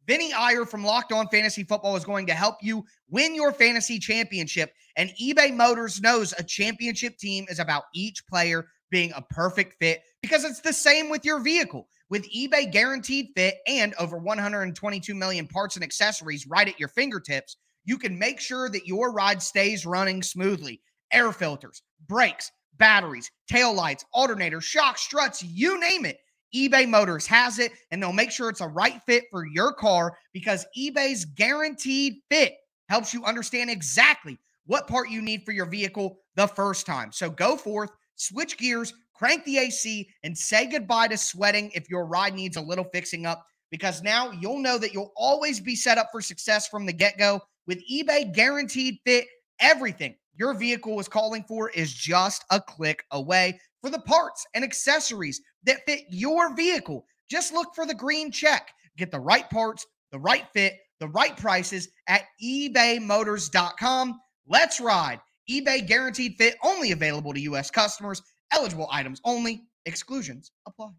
Vinny 0.07 0.33
Iyer 0.33 0.65
from 0.65 0.83
Locked 0.83 1.11
On 1.11 1.27
Fantasy 1.27 1.63
Football 1.63 1.95
is 1.95 2.03
going 2.03 2.25
to 2.27 2.33
help 2.33 2.55
you 2.61 2.83
win 3.09 3.35
your 3.35 3.51
fantasy 3.51 3.99
championship. 3.99 4.73
And 4.95 5.11
eBay 5.21 5.55
Motors 5.55 6.01
knows 6.01 6.33
a 6.37 6.43
championship 6.43 7.17
team 7.19 7.45
is 7.47 7.59
about 7.59 7.83
each 7.93 8.25
player 8.25 8.65
being 8.89 9.11
a 9.15 9.21
perfect 9.21 9.75
fit 9.79 10.01
because 10.23 10.43
it's 10.43 10.61
the 10.61 10.73
same 10.73 11.09
with 11.11 11.25
your 11.25 11.39
vehicle. 11.39 11.87
With 12.09 12.27
eBay 12.33 12.71
Guaranteed 12.71 13.27
Fit 13.35 13.57
and 13.67 13.93
over 13.99 14.17
122 14.17 15.13
million 15.13 15.45
parts 15.45 15.75
and 15.75 15.83
accessories 15.83 16.47
right 16.47 16.67
at 16.67 16.79
your 16.79 16.89
fingertips, 16.89 17.57
you 17.85 17.99
can 17.99 18.17
make 18.17 18.39
sure 18.39 18.67
that 18.67 18.87
your 18.87 19.11
ride 19.11 19.43
stays 19.43 19.85
running 19.85 20.23
smoothly. 20.23 20.81
Air 21.13 21.31
filters, 21.31 21.83
brakes, 22.07 22.51
batteries, 22.79 23.29
tail 23.47 23.75
lights, 23.75 24.05
alternators, 24.15 24.63
shocks, 24.63 25.01
struts, 25.01 25.43
you 25.43 25.79
name 25.79 26.05
it 26.05 26.17
eBay 26.55 26.87
Motors 26.87 27.27
has 27.27 27.59
it 27.59 27.71
and 27.91 28.01
they'll 28.01 28.13
make 28.13 28.31
sure 28.31 28.49
it's 28.49 28.61
a 28.61 28.67
right 28.67 29.01
fit 29.05 29.25
for 29.31 29.45
your 29.45 29.73
car 29.73 30.17
because 30.33 30.65
eBay's 30.77 31.25
guaranteed 31.25 32.15
fit 32.29 32.55
helps 32.89 33.13
you 33.13 33.23
understand 33.23 33.69
exactly 33.69 34.37
what 34.65 34.87
part 34.87 35.09
you 35.09 35.21
need 35.21 35.43
for 35.45 35.51
your 35.51 35.65
vehicle 35.65 36.19
the 36.35 36.47
first 36.47 36.85
time. 36.85 37.11
So 37.11 37.29
go 37.29 37.55
forth, 37.55 37.91
switch 38.15 38.57
gears, 38.57 38.93
crank 39.13 39.43
the 39.45 39.57
AC, 39.57 40.09
and 40.23 40.37
say 40.37 40.65
goodbye 40.65 41.07
to 41.09 41.17
sweating 41.17 41.71
if 41.73 41.89
your 41.89 42.05
ride 42.05 42.33
needs 42.33 42.57
a 42.57 42.61
little 42.61 42.85
fixing 42.93 43.25
up 43.25 43.45
because 43.71 44.01
now 44.01 44.31
you'll 44.31 44.59
know 44.59 44.77
that 44.77 44.93
you'll 44.93 45.13
always 45.15 45.59
be 45.59 45.75
set 45.75 45.97
up 45.97 46.09
for 46.11 46.21
success 46.21 46.67
from 46.67 46.85
the 46.85 46.93
get 46.93 47.17
go 47.17 47.41
with 47.67 47.83
eBay 47.91 48.33
guaranteed 48.33 48.97
fit. 49.05 49.25
Everything 49.59 50.15
your 50.35 50.53
vehicle 50.53 50.99
is 50.99 51.07
calling 51.07 51.43
for 51.43 51.69
is 51.71 51.93
just 51.93 52.45
a 52.49 52.61
click 52.61 53.03
away 53.11 53.59
for 53.81 53.89
the 53.89 53.99
parts 53.99 54.45
and 54.53 54.63
accessories 54.63 55.41
that 55.63 55.85
fit 55.85 56.05
your 56.09 56.55
vehicle. 56.55 57.05
Just 57.29 57.53
look 57.53 57.75
for 57.75 57.85
the 57.85 57.93
green 57.93 58.31
check. 58.31 58.69
Get 58.97 59.11
the 59.11 59.19
right 59.19 59.49
parts, 59.49 59.85
the 60.11 60.19
right 60.19 60.45
fit, 60.53 60.73
the 60.99 61.07
right 61.09 61.35
prices 61.37 61.87
at 62.07 62.23
ebaymotors.com. 62.43 64.19
Let's 64.47 64.79
ride. 64.79 65.19
eBay 65.49 65.87
guaranteed 65.87 66.35
fit 66.37 66.55
only 66.63 66.91
available 66.91 67.33
to 67.33 67.41
U.S. 67.41 67.71
customers. 67.71 68.21
Eligible 68.51 68.89
items 68.91 69.21
only. 69.23 69.63
Exclusions 69.85 70.51
apply. 70.67 70.89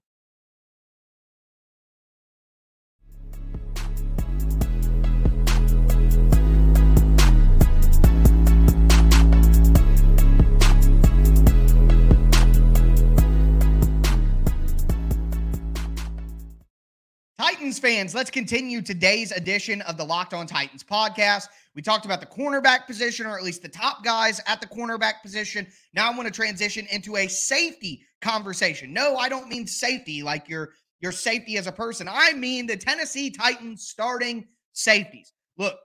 Titans 17.50 17.80
fans, 17.80 18.14
let's 18.14 18.30
continue 18.30 18.80
today's 18.80 19.33
edition 19.33 19.80
of 19.83 19.97
the 19.97 20.04
Locked 20.04 20.35
On 20.35 20.47
Titans 20.47 20.85
podcast. 20.85 21.49
We 21.75 21.83
talked 21.83 22.04
about 22.04 22.21
the 22.21 22.26
cornerback 22.26 22.87
position, 22.87 23.26
or 23.26 23.37
at 23.37 23.42
least 23.42 23.61
the 23.62 23.69
top 23.69 24.04
guys 24.04 24.40
at 24.47 24.61
the 24.61 24.69
cornerback 24.69 25.14
position. 25.21 25.66
Now 25.92 26.09
I 26.09 26.14
want 26.14 26.28
to 26.28 26.33
transition 26.33 26.87
into 26.92 27.16
a 27.16 27.26
safety 27.26 28.02
conversation. 28.23 28.92
No, 28.92 29.16
I 29.16 29.28
don't 29.28 29.49
mean 29.49 29.66
safety 29.66 30.23
like 30.23 30.49
your 30.49 30.71
your 31.00 31.11
safety 31.11 31.57
as 31.57 31.66
a 31.66 31.73
person. 31.73 32.09
I 32.09 32.35
mean 32.35 32.69
the 32.69 32.76
Tennessee 32.76 33.33
Titans 33.33 33.83
starting 33.83 34.47
safeties. 34.73 35.33
Look, 35.59 35.76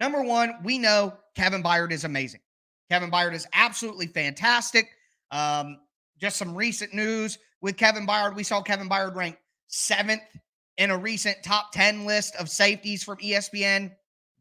number 0.00 0.24
one, 0.24 0.54
we 0.64 0.76
know 0.76 1.14
Kevin 1.36 1.62
Byard 1.62 1.92
is 1.92 2.02
amazing. 2.02 2.40
Kevin 2.90 3.12
Byard 3.12 3.34
is 3.34 3.46
absolutely 3.52 4.08
fantastic. 4.08 4.88
Um, 5.30 5.78
just 6.20 6.36
some 6.36 6.52
recent 6.52 6.94
news 6.94 7.38
with 7.60 7.76
Kevin 7.76 8.08
Byard. 8.08 8.34
We 8.34 8.42
saw 8.42 8.60
Kevin 8.60 8.88
Byard 8.88 9.14
ranked 9.14 9.38
seventh 9.68 10.22
in 10.78 10.90
a 10.90 10.96
recent 10.98 11.36
top 11.44 11.72
10 11.72 12.06
list 12.06 12.34
of 12.36 12.48
safeties 12.48 13.04
from 13.04 13.18
ESPN. 13.18 13.92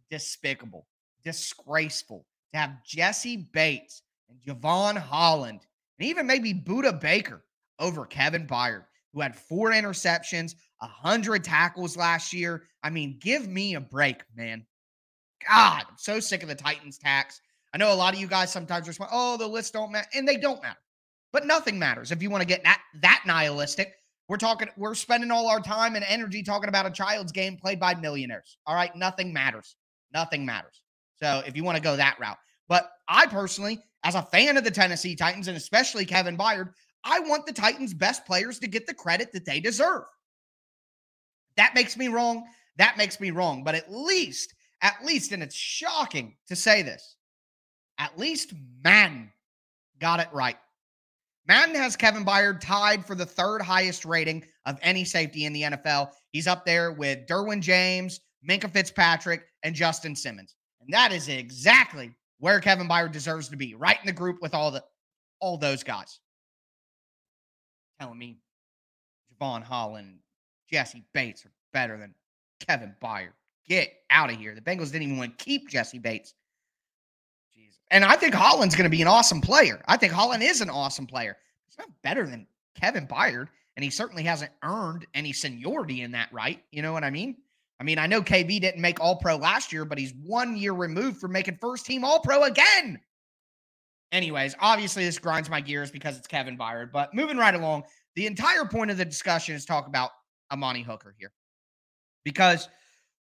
Despicable, 0.09 0.87
disgraceful 1.25 2.25
to 2.53 2.59
have 2.59 2.83
Jessie 2.85 3.49
Bates 3.51 4.03
and 4.29 4.39
Jevon 4.39 4.97
Holland 4.97 5.65
and 5.99 6.07
even 6.07 6.25
maybe 6.25 6.53
Budda 6.53 6.99
Baker 6.99 7.43
over 7.79 8.05
Kevin 8.05 8.47
Byard, 8.47 8.85
who 9.13 9.21
had 9.21 9.35
four 9.35 9.71
interceptions, 9.71 10.55
a 10.81 10.87
hundred 10.87 11.43
tackles 11.43 11.97
last 11.97 12.33
year. 12.33 12.63
I 12.83 12.89
mean, 12.89 13.17
give 13.19 13.47
me 13.47 13.75
a 13.75 13.81
break, 13.81 14.21
man. 14.35 14.65
God, 15.47 15.83
I'm 15.87 15.97
so 15.97 16.19
sick 16.19 16.43
of 16.43 16.49
the 16.49 16.55
Titans 16.55 16.97
tax. 16.97 17.41
I 17.73 17.77
know 17.77 17.93
a 17.93 17.95
lot 17.95 18.13
of 18.13 18.19
you 18.19 18.27
guys 18.27 18.51
sometimes 18.51 18.87
respond, 18.87 19.11
oh, 19.13 19.37
the 19.37 19.47
lists 19.47 19.71
don't 19.71 19.91
matter, 19.91 20.07
and 20.15 20.27
they 20.27 20.37
don't 20.37 20.61
matter. 20.61 20.79
But 21.33 21.45
nothing 21.45 21.77
matters 21.77 22.11
if 22.11 22.23
you 22.23 22.29
want 22.29 22.41
to 22.41 22.47
get 22.47 22.63
that 22.63 22.81
that 23.01 23.23
nihilistic. 23.25 23.95
We're 24.27 24.37
talking, 24.37 24.69
we're 24.75 24.95
spending 24.95 25.31
all 25.31 25.47
our 25.47 25.61
time 25.61 25.95
and 25.95 26.03
energy 26.07 26.43
talking 26.43 26.69
about 26.69 26.85
a 26.85 26.91
child's 26.91 27.31
game 27.31 27.57
played 27.57 27.79
by 27.79 27.95
millionaires. 27.95 28.57
All 28.65 28.75
right. 28.75 28.93
Nothing 28.95 29.31
matters. 29.31 29.75
Nothing 30.13 30.45
matters. 30.45 30.81
So 31.15 31.41
if 31.47 31.55
you 31.55 31.63
want 31.63 31.77
to 31.77 31.83
go 31.83 31.95
that 31.95 32.19
route. 32.19 32.37
But 32.67 32.89
I 33.07 33.25
personally, 33.27 33.79
as 34.03 34.15
a 34.15 34.21
fan 34.21 34.57
of 34.57 34.63
the 34.63 34.71
Tennessee 34.71 35.15
Titans 35.15 35.47
and 35.47 35.57
especially 35.57 36.05
Kevin 36.05 36.37
Byard, 36.37 36.71
I 37.03 37.21
want 37.21 37.45
the 37.45 37.53
Titans' 37.53 37.93
best 37.93 38.25
players 38.25 38.59
to 38.59 38.67
get 38.67 38.85
the 38.85 38.93
credit 38.93 39.31
that 39.31 39.45
they 39.45 39.59
deserve. 39.59 40.03
That 41.55 41.73
makes 41.73 41.95
me 41.95 42.09
wrong. 42.09 42.43
That 42.77 42.97
makes 42.97 43.19
me 43.19 43.31
wrong. 43.31 43.63
But 43.63 43.75
at 43.75 43.91
least, 43.91 44.53
at 44.81 44.97
least, 45.03 45.31
and 45.31 45.41
it's 45.41 45.55
shocking 45.55 46.35
to 46.47 46.55
say 46.55 46.81
this, 46.81 47.15
at 47.97 48.17
least 48.19 48.53
Madden 48.83 49.31
got 49.99 50.19
it 50.19 50.27
right. 50.33 50.57
Madden 51.47 51.75
has 51.75 51.95
Kevin 51.95 52.25
Byard 52.25 52.59
tied 52.59 53.05
for 53.05 53.15
the 53.15 53.25
third 53.25 53.61
highest 53.61 54.03
rating 54.03 54.43
of 54.65 54.77
any 54.81 55.05
safety 55.05 55.45
in 55.45 55.53
the 55.53 55.63
NFL. 55.63 56.11
He's 56.31 56.47
up 56.47 56.65
there 56.65 56.91
with 56.91 57.25
Derwin 57.25 57.61
James, 57.61 58.19
Minkah 58.47 58.71
Fitzpatrick, 58.71 59.43
and 59.63 59.73
Justin 59.73 60.15
Simmons. 60.15 60.55
And 60.81 60.93
that 60.93 61.13
is 61.13 61.29
exactly 61.29 62.11
where 62.39 62.59
Kevin 62.59 62.87
Byard 62.87 63.13
deserves 63.13 63.47
to 63.49 63.57
be, 63.57 63.75
right 63.75 63.97
in 63.99 64.05
the 64.05 64.11
group 64.11 64.41
with 64.41 64.53
all 64.53 64.71
the 64.71 64.83
all 65.39 65.57
those 65.57 65.83
guys. 65.83 66.19
Telling 67.99 68.17
me 68.17 68.39
Jevon 69.31 69.63
Holland, 69.63 70.19
Jessie 70.69 71.05
Bates 71.13 71.45
are 71.45 71.51
better 71.73 71.97
than 71.97 72.13
Kevin 72.67 72.93
Byard. 73.01 73.33
Get 73.67 73.93
out 74.09 74.29
of 74.31 74.37
here. 74.37 74.53
The 74.53 74.61
Bengals 74.61 74.91
didn't 74.91 75.03
even 75.03 75.17
want 75.17 75.37
to 75.37 75.45
keep 75.45 75.69
Jessie 75.69 75.99
Bates. 75.99 76.33
And 77.89 78.03
I 78.03 78.15
think 78.15 78.33
Holland's 78.33 78.75
going 78.75 78.89
to 78.89 78.95
be 78.95 79.01
an 79.01 79.07
awesome 79.07 79.41
player. 79.41 79.81
I 79.87 79.97
think 79.97 80.11
Holland 80.11 80.43
is 80.43 80.61
an 80.61 80.69
awesome 80.69 81.07
player. 81.07 81.37
He's 81.67 81.77
not 81.77 81.89
better 82.03 82.25
than 82.25 82.47
Kevin 82.75 83.07
Byard, 83.07 83.47
and 83.75 83.83
he 83.83 83.89
certainly 83.89 84.23
hasn't 84.23 84.51
earned 84.63 85.05
any 85.13 85.31
seniority 85.31 86.01
in 86.01 86.11
that 86.11 86.29
right. 86.33 86.61
You 86.71 86.81
know 86.81 86.93
what 86.93 87.03
I 87.03 87.09
mean? 87.09 87.37
I 87.79 87.83
mean, 87.83 87.99
I 87.99 88.07
know 88.07 88.21
KB 88.21 88.59
didn't 88.59 88.81
make 88.81 88.99
All 88.99 89.17
Pro 89.17 89.37
last 89.37 89.71
year, 89.71 89.85
but 89.85 89.97
he's 89.97 90.13
one 90.23 90.57
year 90.57 90.73
removed 90.73 91.17
from 91.19 91.31
making 91.31 91.59
first 91.61 91.85
team 91.85 92.03
All 92.03 92.19
Pro 92.19 92.43
again. 92.43 92.99
Anyways, 94.11 94.55
obviously 94.59 95.05
this 95.05 95.19
grinds 95.19 95.49
my 95.49 95.61
gears 95.61 95.91
because 95.91 96.17
it's 96.17 96.27
Kevin 96.27 96.57
Byard. 96.57 96.91
But 96.91 97.13
moving 97.13 97.37
right 97.37 97.53
along, 97.53 97.83
the 98.15 98.25
entire 98.25 98.65
point 98.65 98.89
of 98.89 98.97
the 98.97 99.05
discussion 99.05 99.55
is 99.55 99.65
talk 99.65 99.87
about 99.87 100.11
Amani 100.51 100.81
Hooker 100.81 101.13
here. 101.19 101.31
Because 102.23 102.67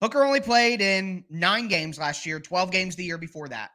Hooker 0.01 0.23
only 0.23 0.41
played 0.41 0.81
in 0.81 1.25
nine 1.31 1.69
games 1.69 1.99
last 1.99 2.25
year, 2.27 2.39
12 2.39 2.71
games 2.71 2.97
the 2.97 3.05
year 3.05 3.19
before 3.19 3.49
that. 3.49 3.71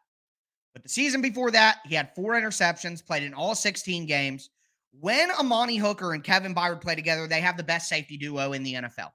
But 0.80 0.84
the 0.84 0.90
season 0.92 1.22
before 1.22 1.52
that, 1.52 1.80
he 1.86 1.94
had 1.94 2.16
four 2.16 2.36
interceptions, 2.36 3.06
played 3.06 3.24
in 3.24 3.34
all 3.34 3.54
16 3.54 4.06
games. 4.06 4.50
When 4.98 5.30
Amani 5.32 5.76
Hooker 5.76 6.14
and 6.14 6.24
Kevin 6.24 6.56
Byard 6.56 6.80
play 6.80 6.96
together, 6.96 7.28
they 7.28 7.42
have 7.42 7.58
the 7.58 7.64
best 7.64 7.90
safety 7.90 8.16
duo 8.16 8.54
in 8.54 8.64
the 8.64 8.76
NFL. 8.76 9.10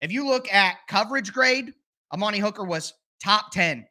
If 0.00 0.10
you 0.10 0.26
look 0.26 0.50
at 0.50 0.76
coverage 0.88 1.34
grade, 1.34 1.74
Amani 2.14 2.38
Hooker 2.38 2.64
was 2.64 2.94
top 3.22 3.52
10 3.52 3.86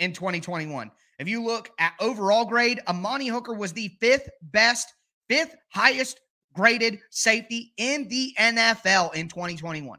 in 0.00 0.12
2021. 0.12 0.90
If 1.20 1.28
you 1.28 1.44
look 1.44 1.70
at 1.78 1.94
overall 2.00 2.44
grade, 2.44 2.80
Amani 2.88 3.28
Hooker 3.28 3.54
was 3.54 3.72
the 3.72 3.96
fifth 4.00 4.28
best, 4.42 4.92
fifth 5.28 5.54
highest 5.68 6.18
graded 6.54 6.98
safety 7.10 7.72
in 7.76 8.08
the 8.08 8.34
NFL 8.36 9.14
in 9.14 9.28
2021. 9.28 9.96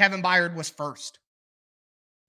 Kevin 0.00 0.20
Byard 0.20 0.56
was 0.56 0.68
first 0.68 1.20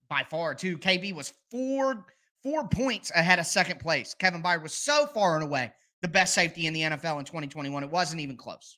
by 0.07 0.23
far, 0.29 0.53
too. 0.53 0.77
KB 0.77 1.11
was 1.15 1.33
four 1.49 2.05
four 2.45 2.67
points 2.67 3.11
ahead 3.15 3.39
of 3.39 3.47
second 3.47 3.79
place. 3.79 4.13
Kevin 4.13 4.43
Byard 4.43 4.61
was 4.61 4.73
so 4.73 5.07
far 5.07 5.33
and 5.33 5.43
away 5.43 5.73
the 6.03 6.07
best 6.07 6.35
safety 6.35 6.67
in 6.67 6.73
the 6.73 6.81
NFL 6.81 7.17
in 7.17 7.25
2021. 7.25 7.83
It 7.83 7.89
wasn't 7.89 8.21
even 8.21 8.37
close. 8.37 8.77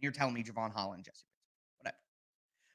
You're 0.00 0.12
telling 0.12 0.32
me 0.32 0.42
Jevon 0.42 0.72
Holland, 0.72 1.04
Jessie, 1.04 1.26
whatever. 1.76 1.98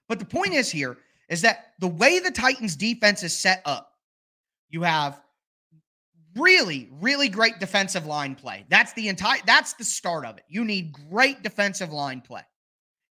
But 0.08 0.20
the 0.20 0.26
point 0.26 0.54
is 0.54 0.70
here 0.70 0.98
is 1.30 1.42
that 1.42 1.74
the 1.80 1.88
way 1.88 2.20
the 2.20 2.30
Titans 2.30 2.76
defense 2.76 3.24
is 3.24 3.36
set 3.36 3.64
up, 3.66 3.94
you 4.70 4.84
have 4.84 5.20
really, 6.36 6.90
really 7.02 7.28
great 7.28 7.60
defensive 7.60 8.06
line 8.06 8.36
play. 8.36 8.66
That's 8.70 8.94
the 8.94 9.08
entire 9.08 9.40
that's 9.48 9.74
the 9.74 9.84
start 9.84 10.26
of 10.26 10.38
it. 10.38 10.44
You 10.48 10.64
need 10.64 10.94
great 11.10 11.42
defensive 11.42 11.92
line 11.92 12.22
play. 12.22 12.44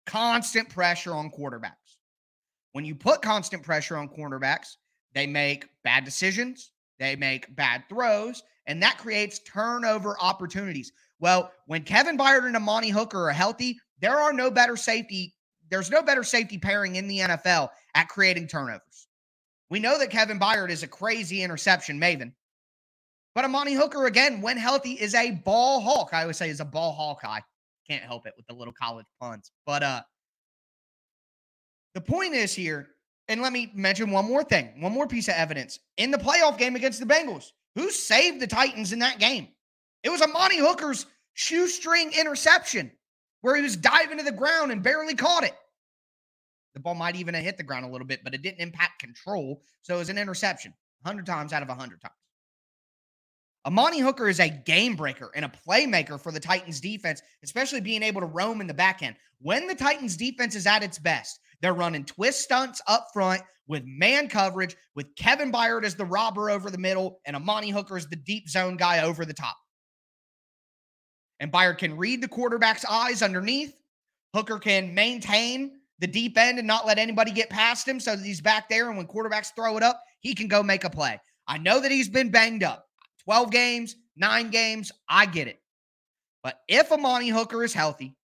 Constant 0.05 0.67
pressure 0.67 1.13
on 1.13 1.31
quarterbacks. 1.31 1.97
When 2.73 2.83
you 2.83 2.93
put 2.95 3.21
constant 3.21 3.63
pressure 3.63 3.95
on 3.95 4.09
cornerbacks, 4.09 4.75
they 5.13 5.27
make 5.27 5.67
bad 5.83 6.05
decisions, 6.05 6.71
they 6.99 7.15
make 7.15 7.55
bad 7.55 7.83
throws, 7.89 8.43
and 8.67 8.81
that 8.83 8.97
creates 8.97 9.39
turnover 9.39 10.15
opportunities. 10.19 10.91
Well, 11.19 11.51
when 11.65 11.83
Kevin 11.83 12.17
Byard 12.17 12.45
and 12.45 12.55
Amani 12.55 12.89
Hooker 12.89 13.29
are 13.29 13.33
healthy, 13.33 13.79
there 13.99 14.17
are 14.17 14.33
no 14.33 14.51
better 14.51 14.77
safety. 14.77 15.35
There's 15.69 15.89
no 15.89 16.01
better 16.01 16.23
safety 16.23 16.57
pairing 16.57 16.95
in 16.95 17.07
the 17.07 17.19
NFL 17.19 17.69
at 17.95 18.07
creating 18.07 18.47
turnovers. 18.47 19.07
We 19.69 19.79
know 19.79 19.99
that 19.99 20.09
Kevin 20.09 20.39
Byard 20.39 20.69
is 20.69 20.83
a 20.83 20.87
crazy 20.87 21.43
interception 21.43 21.99
maven. 21.99 22.33
But 23.35 23.45
Amani 23.45 23.73
Hooker, 23.73 24.05
again, 24.05 24.41
when 24.41 24.57
healthy, 24.57 24.93
is 24.93 25.13
a 25.13 25.31
ball 25.31 25.79
hawk. 25.81 26.09
I 26.13 26.21
always 26.21 26.37
say 26.37 26.49
is 26.49 26.59
a 26.59 26.65
ball 26.65 26.93
hawk. 26.93 27.21
I 27.23 27.41
can't 27.87 28.03
help 28.03 28.25
it 28.25 28.33
with 28.37 28.47
the 28.47 28.53
little 28.53 28.73
college 28.73 29.05
puns. 29.19 29.51
But 29.65 29.83
uh 29.83 30.01
the 31.95 32.01
point 32.01 32.33
is 32.33 32.53
here 32.53 32.89
and 33.29 33.41
let 33.41 33.53
me 33.53 33.71
mention 33.75 34.09
one 34.11 34.25
more 34.25 34.43
thing, 34.43 34.81
one 34.81 34.91
more 34.91 35.07
piece 35.07 35.27
of 35.27 35.35
evidence. 35.35 35.79
In 35.97 36.11
the 36.11 36.17
playoff 36.17 36.57
game 36.57 36.75
against 36.75 36.99
the 36.99 37.05
Bengals, 37.05 37.51
who 37.75 37.91
saved 37.91 38.41
the 38.41 38.47
Titans 38.47 38.91
in 38.91 38.99
that 38.99 39.19
game? 39.19 39.47
It 40.03 40.09
was 40.09 40.21
Amani 40.21 40.57
Hooker's 40.57 41.05
shoestring 41.35 42.11
interception 42.19 42.91
where 43.41 43.55
he 43.55 43.61
was 43.61 43.77
diving 43.77 44.17
to 44.17 44.23
the 44.23 44.31
ground 44.31 44.71
and 44.71 44.83
barely 44.83 45.13
caught 45.13 45.43
it. 45.43 45.53
The 46.73 46.79
ball 46.79 46.95
might 46.95 47.15
even 47.15 47.35
have 47.35 47.43
hit 47.43 47.57
the 47.57 47.63
ground 47.63 47.85
a 47.85 47.89
little 47.89 48.07
bit, 48.07 48.23
but 48.23 48.33
it 48.33 48.41
didn't 48.41 48.59
impact 48.59 48.99
control. 48.99 49.61
So 49.83 49.95
it 49.95 49.99
was 49.99 50.09
an 50.09 50.17
interception 50.17 50.73
100 51.03 51.25
times 51.25 51.53
out 51.53 51.61
of 51.61 51.69
100 51.69 52.01
times. 52.01 52.13
Amani 53.65 53.99
Hooker 53.99 54.27
is 54.27 54.39
a 54.39 54.49
game 54.49 54.95
breaker 54.95 55.31
and 55.35 55.45
a 55.45 55.51
playmaker 55.67 56.19
for 56.19 56.31
the 56.31 56.39
Titans 56.39 56.79
defense, 56.79 57.21
especially 57.43 57.81
being 57.81 58.03
able 58.03 58.21
to 58.21 58.27
roam 58.27 58.61
in 58.61 58.67
the 58.67 58.73
back 58.73 59.03
end. 59.03 59.15
When 59.41 59.67
the 59.67 59.75
Titans 59.75 60.17
defense 60.17 60.55
is 60.55 60.65
at 60.65 60.83
its 60.83 60.97
best, 60.97 61.39
they're 61.61 61.73
running 61.73 62.05
twist 62.05 62.41
stunts 62.41 62.81
up 62.87 63.07
front 63.13 63.41
with 63.67 63.83
man 63.85 64.27
coverage, 64.27 64.75
with 64.95 65.15
Kevin 65.15 65.51
Byard 65.51 65.83
as 65.83 65.95
the 65.95 66.05
robber 66.05 66.49
over 66.49 66.71
the 66.71 66.77
middle, 66.77 67.19
and 67.25 67.35
Amani 67.35 67.69
Hooker 67.69 67.97
as 67.97 68.07
the 68.07 68.15
deep 68.15 68.49
zone 68.49 68.77
guy 68.77 69.03
over 69.03 69.25
the 69.25 69.33
top. 69.33 69.55
And 71.39 71.51
Byard 71.51 71.77
can 71.77 71.95
read 71.95 72.21
the 72.21 72.27
quarterback's 72.27 72.83
eyes 72.85 73.21
underneath. 73.21 73.79
Hooker 74.33 74.59
can 74.59 74.93
maintain 74.93 75.79
the 75.99 76.07
deep 76.07 76.37
end 76.37 76.57
and 76.57 76.67
not 76.67 76.87
let 76.87 76.97
anybody 76.97 77.31
get 77.31 77.49
past 77.49 77.87
him 77.87 77.99
so 77.99 78.15
that 78.15 78.25
he's 78.25 78.41
back 78.41 78.69
there. 78.69 78.89
And 78.89 78.97
when 78.97 79.07
quarterbacks 79.07 79.53
throw 79.55 79.77
it 79.77 79.83
up, 79.83 80.01
he 80.19 80.33
can 80.33 80.47
go 80.47 80.63
make 80.63 80.83
a 80.83 80.89
play. 80.89 81.19
I 81.47 81.57
know 81.57 81.79
that 81.79 81.91
he's 81.91 82.09
been 82.09 82.29
banged 82.29 82.63
up 82.63 82.85
12 83.25 83.51
games, 83.51 83.95
nine 84.15 84.49
games. 84.49 84.91
I 85.07 85.25
get 85.25 85.47
it. 85.47 85.61
But 86.43 86.59
if 86.67 86.91
Amani 86.91 87.29
Hooker 87.29 87.63
is 87.63 87.73
healthy, 87.73 88.15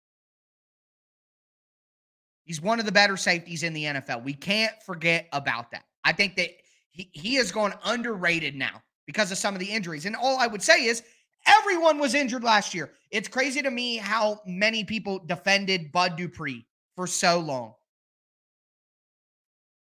He's 2.45 2.61
one 2.61 2.79
of 2.79 2.87
the 2.87 2.93
better 2.93 3.17
safeties 3.17 3.63
in 3.63 3.73
the 3.73 3.85
NFL. 3.85 4.23
We 4.23 4.35
can't 4.35 4.75
forget 4.85 5.29
about 5.33 5.71
that. 5.71 5.85
I 6.05 6.13
think 6.13 6.37
that 6.37 6.51
he, 6.91 7.11
he 7.13 7.35
has 7.37 7.51
gone 7.51 7.75
underrated 7.85 8.55
now 8.55 8.83
because 9.07 9.33
of 9.33 9.39
some 9.39 9.55
of 9.55 9.61
the 9.61 9.71
injuries. 9.71 10.07
And 10.07 10.15
all 10.15 10.39
I 10.39 10.47
would 10.47 10.63
say 10.63 10.85
is 10.85 11.03
Everyone 11.47 11.99
was 11.99 12.15
injured 12.15 12.43
last 12.43 12.75
year. 12.75 12.91
It's 13.11 13.29
crazy 13.29 13.61
to 13.63 13.71
me 13.71 13.97
how 13.97 14.41
many 14.47 14.85
people 14.85 15.19
defended 15.19 15.93
Bud 15.93 16.17
Dupree 16.17 16.67
for 16.97 17.07
so 17.07 17.39
long. 17.39 17.75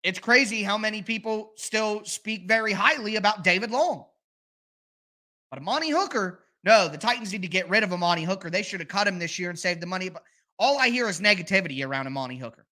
It's 0.04 0.20
crazy 0.20 0.64
how 0.64 0.78
many 0.78 1.02
people 1.02 1.52
still 1.58 2.04
speak 2.06 2.48
very 2.48 2.72
highly 2.72 3.18
about 3.18 3.44
David 3.44 3.70
Long. 3.70 4.06
But 5.52 5.60
Amani 5.60 5.92
Hooker, 5.92 6.40
no, 6.64 6.88
the 6.88 6.98
Titans 6.98 7.34
need 7.34 7.42
to 7.42 7.48
get 7.48 7.70
rid 7.70 7.84
of 7.84 7.92
Amani 7.92 8.24
Hooker. 8.24 8.50
They 8.50 8.64
should 8.64 8.80
have 8.80 8.90
cut 8.90 9.08
him 9.08 9.20
this 9.20 9.38
year 9.38 9.50
and 9.50 9.60
saved 9.60 9.82
the 9.82 9.86
money. 9.86 10.10
But 10.10 10.24
all 10.62 10.78
I 10.78 10.90
hear 10.90 11.10
is 11.10 11.20
negativity 11.20 11.86
around 11.86 12.06
Amani 12.06 12.38
Hooker. 12.38 12.68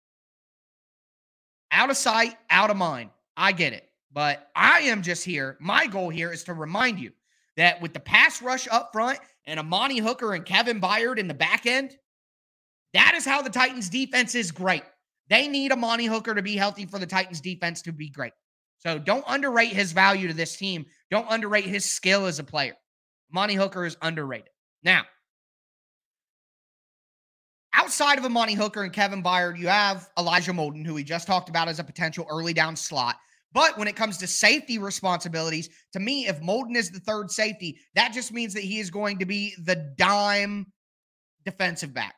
Out 1.72 1.90
of 1.90 1.96
sight, 1.96 2.36
out 2.50 2.70
of 2.70 2.76
mind. 2.76 3.10
I 3.34 3.52
get 3.52 3.72
it. 3.72 3.88
But 4.12 4.48
I 4.54 4.80
am 4.80 5.02
just 5.02 5.24
here. 5.24 5.56
My 5.58 5.86
goal 5.86 6.10
here 6.10 6.30
is 6.30 6.44
to 6.44 6.54
remind 6.54 6.98
you 6.98 7.12
that 7.56 7.80
with 7.80 7.94
the 7.94 8.00
pass 8.00 8.42
rush 8.42 8.68
up 8.70 8.90
front 8.92 9.18
and 9.46 9.58
Amani 9.58 9.98
Hooker 9.98 10.34
and 10.34 10.44
Kevin 10.44 10.80
Byard 10.80 11.18
in 11.18 11.28
the 11.28 11.34
back 11.34 11.64
end, 11.64 11.96
that 12.92 13.14
is 13.16 13.24
how 13.24 13.40
the 13.42 13.50
Titans 13.50 13.88
defense 13.88 14.34
is 14.34 14.52
great. 14.52 14.82
They 15.28 15.48
need 15.48 15.72
Amani 15.72 16.06
Hooker 16.06 16.34
to 16.34 16.42
be 16.42 16.56
healthy 16.56 16.84
for 16.84 16.98
the 16.98 17.06
Titans 17.06 17.40
defense 17.40 17.82
to 17.82 17.92
be 17.92 18.10
great. 18.10 18.32
So 18.78 18.98
don't 18.98 19.24
underrate 19.26 19.72
his 19.72 19.92
value 19.92 20.28
to 20.28 20.34
this 20.34 20.56
team. 20.56 20.86
Don't 21.10 21.26
underrate 21.28 21.64
his 21.64 21.84
skill 21.84 22.26
as 22.26 22.38
a 22.38 22.44
player. 22.44 22.76
Amani 23.32 23.54
Hooker 23.54 23.84
is 23.86 23.96
underrated. 24.02 24.50
Now, 24.82 25.04
outside 27.78 28.18
of 28.18 28.24
Amani 28.24 28.54
Hooker 28.54 28.82
and 28.82 28.92
Kevin 28.92 29.22
Byard, 29.22 29.56
you 29.56 29.68
have 29.68 30.10
Elijah 30.18 30.52
Molden, 30.52 30.84
who 30.84 30.94
we 30.94 31.04
just 31.04 31.28
talked 31.28 31.48
about 31.48 31.68
as 31.68 31.78
a 31.78 31.84
potential 31.84 32.26
early 32.28 32.52
down 32.52 32.74
slot. 32.74 33.16
But 33.52 33.78
when 33.78 33.86
it 33.86 33.94
comes 33.94 34.18
to 34.18 34.26
safety 34.26 34.78
responsibilities, 34.78 35.70
to 35.92 36.00
me, 36.00 36.26
if 36.26 36.40
Molden 36.40 36.76
is 36.76 36.90
the 36.90 36.98
third 36.98 37.30
safety, 37.30 37.78
that 37.94 38.12
just 38.12 38.32
means 38.32 38.52
that 38.54 38.64
he 38.64 38.80
is 38.80 38.90
going 38.90 39.18
to 39.20 39.24
be 39.24 39.54
the 39.64 39.94
dime 39.96 40.66
defensive 41.44 41.94
back. 41.94 42.16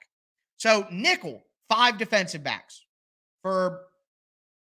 So, 0.56 0.86
nickel, 0.90 1.42
five 1.68 1.98
defensive 1.98 2.42
backs 2.42 2.84
for, 3.42 3.82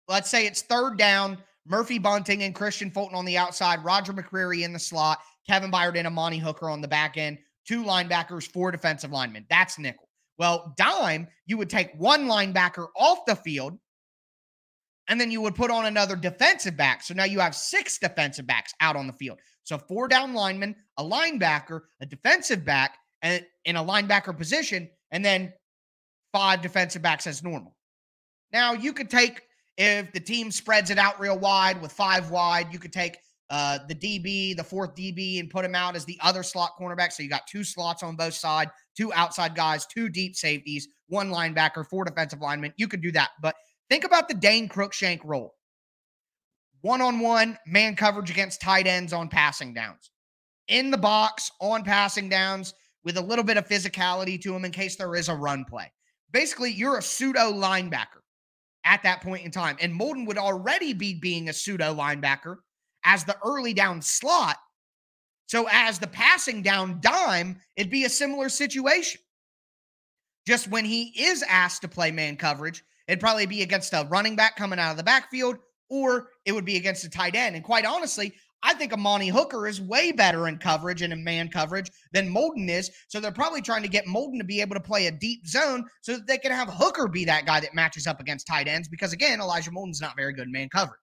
let's 0.08 0.30
say 0.30 0.46
it's 0.46 0.62
third 0.62 0.98
down, 0.98 1.38
Murphy 1.66 2.00
Bunting 2.00 2.44
and 2.44 2.54
Kristian 2.54 2.94
Fulton 2.94 3.16
on 3.16 3.26
the 3.26 3.38
outside, 3.38 3.84
Roger 3.84 4.14
McCreary 4.14 4.64
in 4.64 4.74
the 4.74 4.80
slot, 4.80 5.20
Kevin 5.48 5.72
Byard 5.72 5.98
and 5.98 6.08
Amani 6.08 6.38
Hooker 6.38 6.70
on 6.70 6.82
the 6.82 6.88
back 6.88 7.18
end, 7.18 7.40
two 7.66 7.84
linebackers, 7.84 8.52
four 8.52 8.72
defensive 8.72 9.12
linemen. 9.12 9.46
That's 9.50 9.80
nickel. 9.80 10.08
Well, 10.42 10.74
dime, 10.76 11.28
you 11.46 11.56
would 11.60 11.70
take 11.70 11.94
one 12.00 12.26
linebacker 12.26 12.88
off 12.96 13.28
the 13.28 13.36
field 13.36 13.78
and 15.08 15.22
then 15.22 15.30
you 15.30 15.40
would 15.40 15.54
put 15.54 15.70
on 15.70 15.86
another 15.86 16.16
defensive 16.16 16.76
back. 16.76 17.04
So 17.04 17.14
now 17.14 17.26
you 17.26 17.40
have 17.40 17.54
six 17.54 18.00
defensive 18.00 18.48
backs 18.48 18.74
out 18.82 18.96
on 18.96 19.06
the 19.06 19.14
field. 19.14 19.38
So 19.66 19.78
four 19.78 20.08
down 20.08 20.34
linemen, 20.34 20.76
a 20.98 21.04
linebacker, 21.04 21.82
a 22.02 22.08
defensive 22.08 22.66
back, 22.66 22.98
and 23.22 23.46
in 23.66 23.76
a 23.76 23.84
linebacker 23.84 24.36
position, 24.36 24.90
and 25.12 25.24
then 25.24 25.54
five 26.34 26.64
defensive 26.64 27.04
backs 27.04 27.28
as 27.28 27.44
normal. 27.44 27.76
Now 28.52 28.74
you 28.74 28.94
could 28.94 29.12
take 29.12 29.44
if 29.78 30.12
the 30.12 30.20
team 30.20 30.50
spreads 30.50 30.90
it 30.90 30.98
out 30.98 31.20
real 31.20 31.38
wide 31.38 31.80
with 31.84 31.92
five 31.92 32.32
wide, 32.32 32.74
you 32.74 32.80
could 32.80 32.94
take 32.94 33.20
uh, 33.52 33.80
the 33.90 33.96
DB, 33.96 34.56
the 34.56 34.64
fourth 34.64 34.96
DB, 34.96 35.40
and 35.40 35.50
put 35.50 35.66
him 35.66 35.76
out 35.76 35.96
as 35.96 36.06
the 36.06 36.18
other 36.22 36.42
slot 36.42 36.72
cornerback. 36.80 37.12
So 37.12 37.22
you 37.22 37.30
got 37.30 37.46
two 37.48 37.66
slots 37.66 38.02
on 38.02 38.16
both 38.16 38.34
sides, 38.34 38.72
two 38.96 39.12
outside 39.14 39.56
guys, 39.56 39.86
two 39.86 40.08
deep 40.08 40.38
safeties, 40.38 40.88
one 41.08 41.30
linebacker, 41.30 41.86
four 41.86 42.06
defensive 42.06 42.40
linemen. 42.40 42.74
You 42.78 42.88
could 42.88 43.02
do 43.02 43.12
that. 43.12 43.32
But 43.42 43.56
think 43.90 44.06
about 44.06 44.30
the 44.30 44.36
Dane 44.36 44.70
Cruikshank 44.70 45.20
role 45.26 45.54
one 46.80 47.02
on 47.02 47.20
one 47.20 47.58
man 47.68 47.96
coverage 47.96 48.32
against 48.32 48.62
tight 48.62 48.88
ends 48.88 49.14
on 49.14 49.28
passing 49.28 49.74
downs, 49.74 50.12
in 50.70 50.90
the 50.90 50.98
box 50.98 51.52
on 51.60 51.84
passing 51.84 52.30
downs 52.30 52.74
with 53.04 53.18
a 53.18 53.22
little 53.22 53.44
bit 53.44 53.58
of 53.58 53.68
physicality 53.68 54.42
to 54.42 54.56
him 54.56 54.66
in 54.66 54.72
case 54.72 54.96
there 54.96 55.16
is 55.16 55.30
a 55.30 55.36
run 55.36 55.66
play. 55.66 55.92
Basically, 56.32 56.72
you're 56.72 56.98
a 56.98 57.04
pseudo 57.04 57.52
linebacker 57.52 58.22
at 58.86 59.04
that 59.04 59.22
point 59.22 59.46
in 59.46 59.52
time. 59.52 59.76
And 59.82 60.00
Molden 60.00 60.26
would 60.26 60.38
already 60.38 60.94
be 60.94 61.14
being 61.14 61.50
a 61.50 61.54
pseudo 61.54 61.94
linebacker 61.94 62.58
as 63.04 63.24
the 63.24 63.38
early 63.44 63.74
down 63.74 64.02
slot. 64.02 64.58
So, 65.48 65.68
as 65.70 66.00
the 66.00 66.08
passing 66.08 66.62
down 66.62 67.00
dime, 67.02 67.60
it'd 67.76 67.92
be 67.92 68.06
a 68.06 68.10
similar 68.10 68.50
situation. 68.50 69.22
Just 70.48 70.70
when 70.70 70.86
he 70.86 71.10
is 71.22 71.44
asked 71.44 71.82
to 71.82 71.88
play 71.88 72.12
man 72.12 72.38
coverage, 72.38 72.84
it'd 73.08 73.20
probably 73.20 73.46
be 73.46 73.62
against 73.62 73.94
a 73.94 74.08
running 74.10 74.36
back 74.36 74.56
coming 74.56 74.80
out 74.80 74.92
of 74.92 74.98
the 74.98 75.04
backfield, 75.04 75.58
or 75.90 76.30
it 76.46 76.54
would 76.54 76.66
be 76.66 76.78
against 76.78 77.04
a 77.04 77.10
tight 77.10 77.36
end. 77.36 77.56
And 77.56 77.64
quite 77.64 77.86
honestly, 77.86 78.34
I 78.64 78.74
think 78.74 78.94
Amani 78.94 79.28
Hooker 79.28 79.68
is 79.68 79.82
way 79.82 80.12
better 80.12 80.48
in 80.48 80.58
coverage 80.58 81.02
and 81.02 81.12
in 81.12 81.24
man 81.24 81.50
coverage 81.50 81.90
than 82.14 82.34
Molden 82.34 82.70
is. 82.70 82.92
So 83.08 83.20
they're 83.20 83.32
probably 83.32 83.62
trying 83.62 83.82
to 83.82 83.90
get 83.90 84.06
Molden 84.06 84.38
to 84.38 84.44
be 84.44 84.62
able 84.62 84.76
to 84.76 84.82
play 84.82 85.08
a 85.08 85.12
deep 85.12 85.48
zone 85.48 85.86
so 86.02 86.14
that 86.14 86.28
they 86.28 86.38
can 86.38 86.52
have 86.52 86.70
Hooker 86.70 87.08
be 87.08 87.26
that 87.26 87.46
guy 87.46 87.60
that 87.60 87.74
matches 87.74 88.06
up 88.08 88.20
against 88.20 88.48
tight 88.48 88.68
ends. 88.68 88.88
Because 88.88 89.14
again, 89.14 89.42
Elijah 89.42 89.72
Molden's 89.72 90.02
not 90.02 90.16
very 90.16 90.34
good 90.34 90.46
in 90.46 90.52
man 90.52 90.70
coverage. 90.70 91.00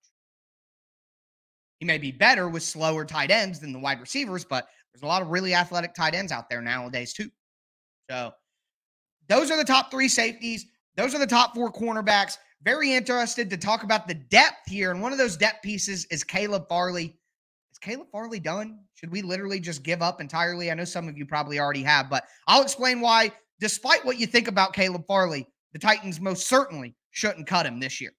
He 1.78 1.86
may 1.86 1.98
be 1.98 2.10
better 2.10 2.48
with 2.48 2.62
slower 2.62 3.04
tight 3.04 3.30
ends 3.30 3.60
than 3.60 3.72
the 3.72 3.78
wide 3.78 4.00
receivers, 4.00 4.44
but 4.44 4.66
there's 4.92 5.02
a 5.02 5.06
lot 5.06 5.22
of 5.22 5.28
really 5.28 5.54
athletic 5.54 5.94
tight 5.94 6.14
ends 6.14 6.32
out 6.32 6.50
there 6.50 6.60
nowadays, 6.60 7.12
too. 7.12 7.30
So 8.10 8.32
those 9.28 9.50
are 9.50 9.56
the 9.56 9.64
top 9.64 9.90
three 9.90 10.08
safeties. 10.08 10.66
Those 10.96 11.14
are 11.14 11.18
the 11.18 11.26
top 11.26 11.54
four 11.54 11.72
cornerbacks. 11.72 12.38
Very 12.62 12.92
interested 12.92 13.48
to 13.50 13.56
talk 13.56 13.84
about 13.84 14.08
the 14.08 14.14
depth 14.14 14.66
here. 14.66 14.90
And 14.90 15.00
one 15.00 15.12
of 15.12 15.18
those 15.18 15.36
depth 15.36 15.62
pieces 15.62 16.06
is 16.10 16.24
Caleb 16.24 16.68
Farley. 16.68 17.16
Is 17.70 17.78
Caleb 17.78 18.08
Farley 18.10 18.40
done? 18.40 18.80
Should 18.94 19.12
we 19.12 19.22
literally 19.22 19.60
just 19.60 19.84
give 19.84 20.02
up 20.02 20.20
entirely? 20.20 20.70
I 20.70 20.74
know 20.74 20.84
some 20.84 21.06
of 21.06 21.16
you 21.16 21.26
probably 21.26 21.60
already 21.60 21.84
have, 21.84 22.10
but 22.10 22.24
I'll 22.48 22.62
explain 22.62 23.00
why, 23.00 23.30
despite 23.60 24.04
what 24.04 24.18
you 24.18 24.26
think 24.26 24.48
about 24.48 24.72
Caleb 24.72 25.06
Farley, 25.06 25.46
the 25.72 25.78
Titans 25.78 26.20
most 26.20 26.48
certainly 26.48 26.96
shouldn't 27.12 27.46
cut 27.46 27.66
him 27.66 27.78
this 27.78 28.00
year. 28.00 28.12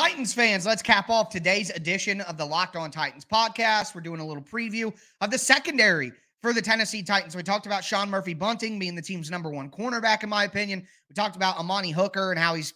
Titans 0.00 0.32
fans, 0.32 0.64
let's 0.64 0.80
cap 0.80 1.10
off 1.10 1.28
today's 1.28 1.68
edition 1.68 2.22
of 2.22 2.38
the 2.38 2.44
Locked 2.44 2.74
On 2.74 2.90
Titans 2.90 3.26
podcast. 3.30 3.94
We're 3.94 4.00
doing 4.00 4.20
a 4.20 4.26
little 4.26 4.42
preview 4.42 4.94
of 5.20 5.30
the 5.30 5.36
secondary 5.36 6.10
for 6.40 6.54
the 6.54 6.62
Tennessee 6.62 7.02
Titans. 7.02 7.36
We 7.36 7.42
talked 7.42 7.66
about 7.66 7.84
Sean 7.84 8.08
Murphy 8.08 8.32
Bunting 8.32 8.78
being 8.78 8.94
the 8.94 9.02
team's 9.02 9.30
number 9.30 9.50
one 9.50 9.70
cornerback, 9.70 10.22
in 10.22 10.30
my 10.30 10.44
opinion. 10.44 10.86
We 11.10 11.14
talked 11.14 11.36
about 11.36 11.58
Amani 11.58 11.90
Hooker 11.90 12.30
and 12.30 12.40
how 12.40 12.54
he's 12.54 12.72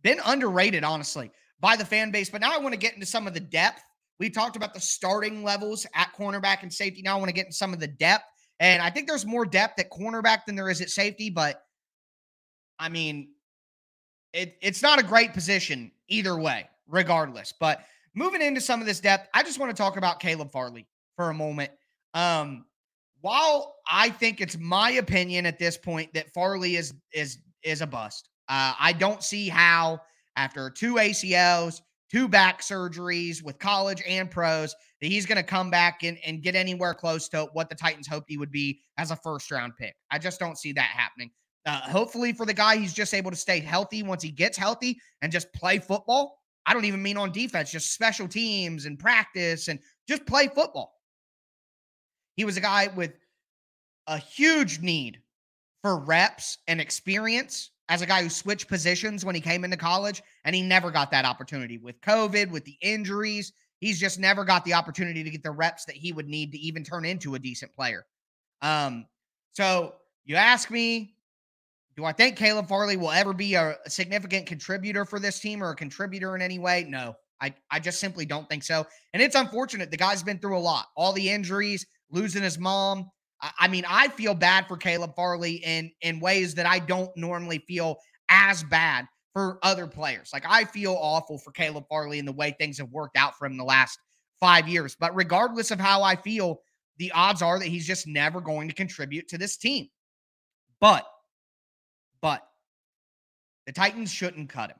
been 0.00 0.20
underrated, 0.24 0.84
honestly, 0.84 1.30
by 1.60 1.76
the 1.76 1.84
fan 1.84 2.10
base. 2.10 2.30
But 2.30 2.40
now 2.40 2.54
I 2.54 2.58
want 2.60 2.72
to 2.72 2.80
get 2.80 2.94
into 2.94 3.04
some 3.04 3.26
of 3.26 3.34
the 3.34 3.40
depth. 3.40 3.82
We 4.18 4.30
talked 4.30 4.56
about 4.56 4.72
the 4.72 4.80
starting 4.80 5.44
levels 5.44 5.86
at 5.94 6.14
cornerback 6.18 6.62
and 6.62 6.72
safety. 6.72 7.02
Now 7.02 7.16
I 7.16 7.18
want 7.18 7.28
to 7.28 7.34
get 7.34 7.44
into 7.44 7.58
some 7.58 7.74
of 7.74 7.78
the 7.78 7.88
depth. 7.88 8.24
And 8.58 8.80
I 8.80 8.88
think 8.88 9.06
there's 9.06 9.26
more 9.26 9.44
depth 9.44 9.78
at 9.80 9.90
cornerback 9.90 10.46
than 10.46 10.56
there 10.56 10.70
is 10.70 10.80
at 10.80 10.88
safety. 10.88 11.28
But 11.28 11.62
I 12.78 12.88
mean, 12.88 13.32
it, 14.32 14.56
it's 14.62 14.80
not 14.80 14.98
a 14.98 15.02
great 15.02 15.34
position 15.34 15.92
either 16.12 16.38
way, 16.38 16.68
regardless. 16.88 17.52
But 17.58 17.84
moving 18.14 18.42
into 18.42 18.60
some 18.60 18.80
of 18.80 18.86
this 18.86 19.00
depth, 19.00 19.28
I 19.34 19.42
just 19.42 19.58
want 19.58 19.74
to 19.74 19.80
talk 19.80 19.96
about 19.96 20.20
Caleb 20.20 20.52
Farley 20.52 20.86
for 21.16 21.30
a 21.30 21.34
moment. 21.34 21.70
Um, 22.14 22.66
while 23.20 23.76
I 23.88 24.10
think 24.10 24.40
it's 24.40 24.58
my 24.58 24.92
opinion 24.92 25.46
at 25.46 25.58
this 25.58 25.76
point 25.76 26.12
that 26.14 26.32
Farley 26.32 26.76
is 26.76 26.92
is 27.12 27.38
is 27.62 27.80
a 27.80 27.86
bust, 27.86 28.28
uh, 28.48 28.74
I 28.78 28.92
don't 28.92 29.22
see 29.22 29.48
how 29.48 30.00
after 30.36 30.68
two 30.70 30.94
ACLs, 30.94 31.80
two 32.10 32.28
back 32.28 32.60
surgeries 32.60 33.42
with 33.42 33.58
college 33.58 34.02
and 34.06 34.30
pros 34.30 34.74
that 35.00 35.06
he's 35.06 35.26
going 35.26 35.36
to 35.36 35.42
come 35.42 35.70
back 35.70 36.02
and, 36.02 36.18
and 36.26 36.42
get 36.42 36.54
anywhere 36.54 36.94
close 36.94 37.28
to 37.30 37.48
what 37.52 37.68
the 37.68 37.74
Titans 37.74 38.06
hoped 38.06 38.26
he 38.28 38.38
would 38.38 38.52
be 38.52 38.80
as 38.98 39.10
a 39.10 39.16
first 39.16 39.50
round 39.50 39.72
pick. 39.78 39.94
I 40.10 40.18
just 40.18 40.38
don't 40.38 40.58
see 40.58 40.72
that 40.72 40.82
happening. 40.82 41.30
Uh, 41.64 41.80
hopefully, 41.82 42.32
for 42.32 42.44
the 42.44 42.54
guy, 42.54 42.76
he's 42.76 42.92
just 42.92 43.14
able 43.14 43.30
to 43.30 43.36
stay 43.36 43.60
healthy 43.60 44.02
once 44.02 44.22
he 44.22 44.30
gets 44.30 44.58
healthy 44.58 44.98
and 45.20 45.30
just 45.30 45.52
play 45.52 45.78
football. 45.78 46.38
I 46.66 46.74
don't 46.74 46.84
even 46.84 47.02
mean 47.02 47.16
on 47.16 47.32
defense, 47.32 47.70
just 47.70 47.92
special 47.92 48.28
teams 48.28 48.86
and 48.86 48.98
practice 48.98 49.68
and 49.68 49.78
just 50.08 50.26
play 50.26 50.48
football. 50.48 50.94
He 52.36 52.44
was 52.44 52.56
a 52.56 52.60
guy 52.60 52.88
with 52.94 53.12
a 54.06 54.18
huge 54.18 54.80
need 54.80 55.20
for 55.82 55.98
reps 55.98 56.58
and 56.68 56.80
experience 56.80 57.70
as 57.88 58.02
a 58.02 58.06
guy 58.06 58.22
who 58.22 58.28
switched 58.28 58.68
positions 58.68 59.24
when 59.24 59.34
he 59.34 59.40
came 59.40 59.64
into 59.64 59.76
college, 59.76 60.22
and 60.44 60.54
he 60.54 60.62
never 60.62 60.90
got 60.90 61.10
that 61.10 61.24
opportunity 61.24 61.78
with 61.78 62.00
COVID, 62.00 62.50
with 62.50 62.64
the 62.64 62.76
injuries. 62.80 63.52
He's 63.80 64.00
just 64.00 64.18
never 64.18 64.44
got 64.44 64.64
the 64.64 64.74
opportunity 64.74 65.24
to 65.24 65.30
get 65.30 65.42
the 65.42 65.50
reps 65.50 65.84
that 65.86 65.96
he 65.96 66.12
would 66.12 66.28
need 66.28 66.52
to 66.52 66.58
even 66.58 66.84
turn 66.84 67.04
into 67.04 67.34
a 67.34 67.38
decent 67.38 67.72
player. 67.74 68.06
Um, 68.62 69.06
so 69.52 69.94
you 70.24 70.36
ask 70.36 70.70
me, 70.70 71.16
do 71.96 72.04
I 72.04 72.12
think 72.12 72.36
Caleb 72.36 72.68
Farley 72.68 72.96
will 72.96 73.10
ever 73.10 73.32
be 73.32 73.54
a, 73.54 73.76
significant 73.86 74.46
contributor 74.46 75.04
for 75.04 75.18
this 75.18 75.38
team 75.40 75.62
or 75.62 75.70
a 75.70 75.76
contributor 75.76 76.34
in 76.34 76.42
any 76.42 76.58
way? 76.58 76.86
No, 76.88 77.14
I, 77.40 77.54
I 77.70 77.80
just 77.80 78.00
simply 78.00 78.24
don't 78.24 78.48
think 78.48 78.62
so. 78.62 78.86
And 79.12 79.22
it's 79.22 79.34
unfortunate. 79.34 79.90
The 79.90 79.96
guy's 79.96 80.22
been 80.22 80.38
through 80.38 80.56
a 80.56 80.60
lot. 80.60 80.86
All 80.96 81.12
the 81.12 81.28
injuries, 81.28 81.86
losing 82.10 82.42
his 82.42 82.58
mom. 82.58 83.10
I, 83.40 83.50
I 83.60 83.68
mean, 83.68 83.84
I 83.88 84.08
feel 84.08 84.34
bad 84.34 84.66
for 84.66 84.76
Caleb 84.76 85.14
Farley 85.16 85.56
in 85.64 85.90
in 86.00 86.20
ways 86.20 86.54
that 86.54 86.66
I 86.66 86.78
don't 86.78 87.14
normally 87.16 87.58
feel 87.68 87.98
as 88.28 88.62
bad 88.64 89.06
for 89.32 89.58
other 89.62 89.86
players. 89.86 90.30
Like 90.32 90.44
I 90.48 90.64
feel 90.64 90.96
awful 90.98 91.38
for 91.38 91.52
Caleb 91.52 91.84
Farley 91.88 92.18
and 92.18 92.28
the 92.28 92.32
way 92.32 92.54
things 92.58 92.78
have 92.78 92.90
worked 92.90 93.16
out 93.16 93.36
for 93.36 93.46
him 93.46 93.56
the 93.56 93.64
last 93.64 93.98
five 94.40 94.68
years. 94.68 94.96
But 94.98 95.14
regardless 95.14 95.70
of 95.70 95.80
how 95.80 96.02
I 96.02 96.16
feel, 96.16 96.60
the 96.98 97.12
odds 97.12 97.42
are 97.42 97.58
that 97.58 97.68
he's 97.68 97.86
just 97.86 98.06
never 98.06 98.40
going 98.40 98.68
to 98.68 98.74
contribute 98.74 99.28
to 99.28 99.38
this 99.38 99.56
team. 99.56 99.88
But, 100.80 101.06
but 102.22 102.46
the 103.66 103.72
Titans 103.72 104.10
shouldn't 104.10 104.48
cut 104.48 104.70
him. 104.70 104.78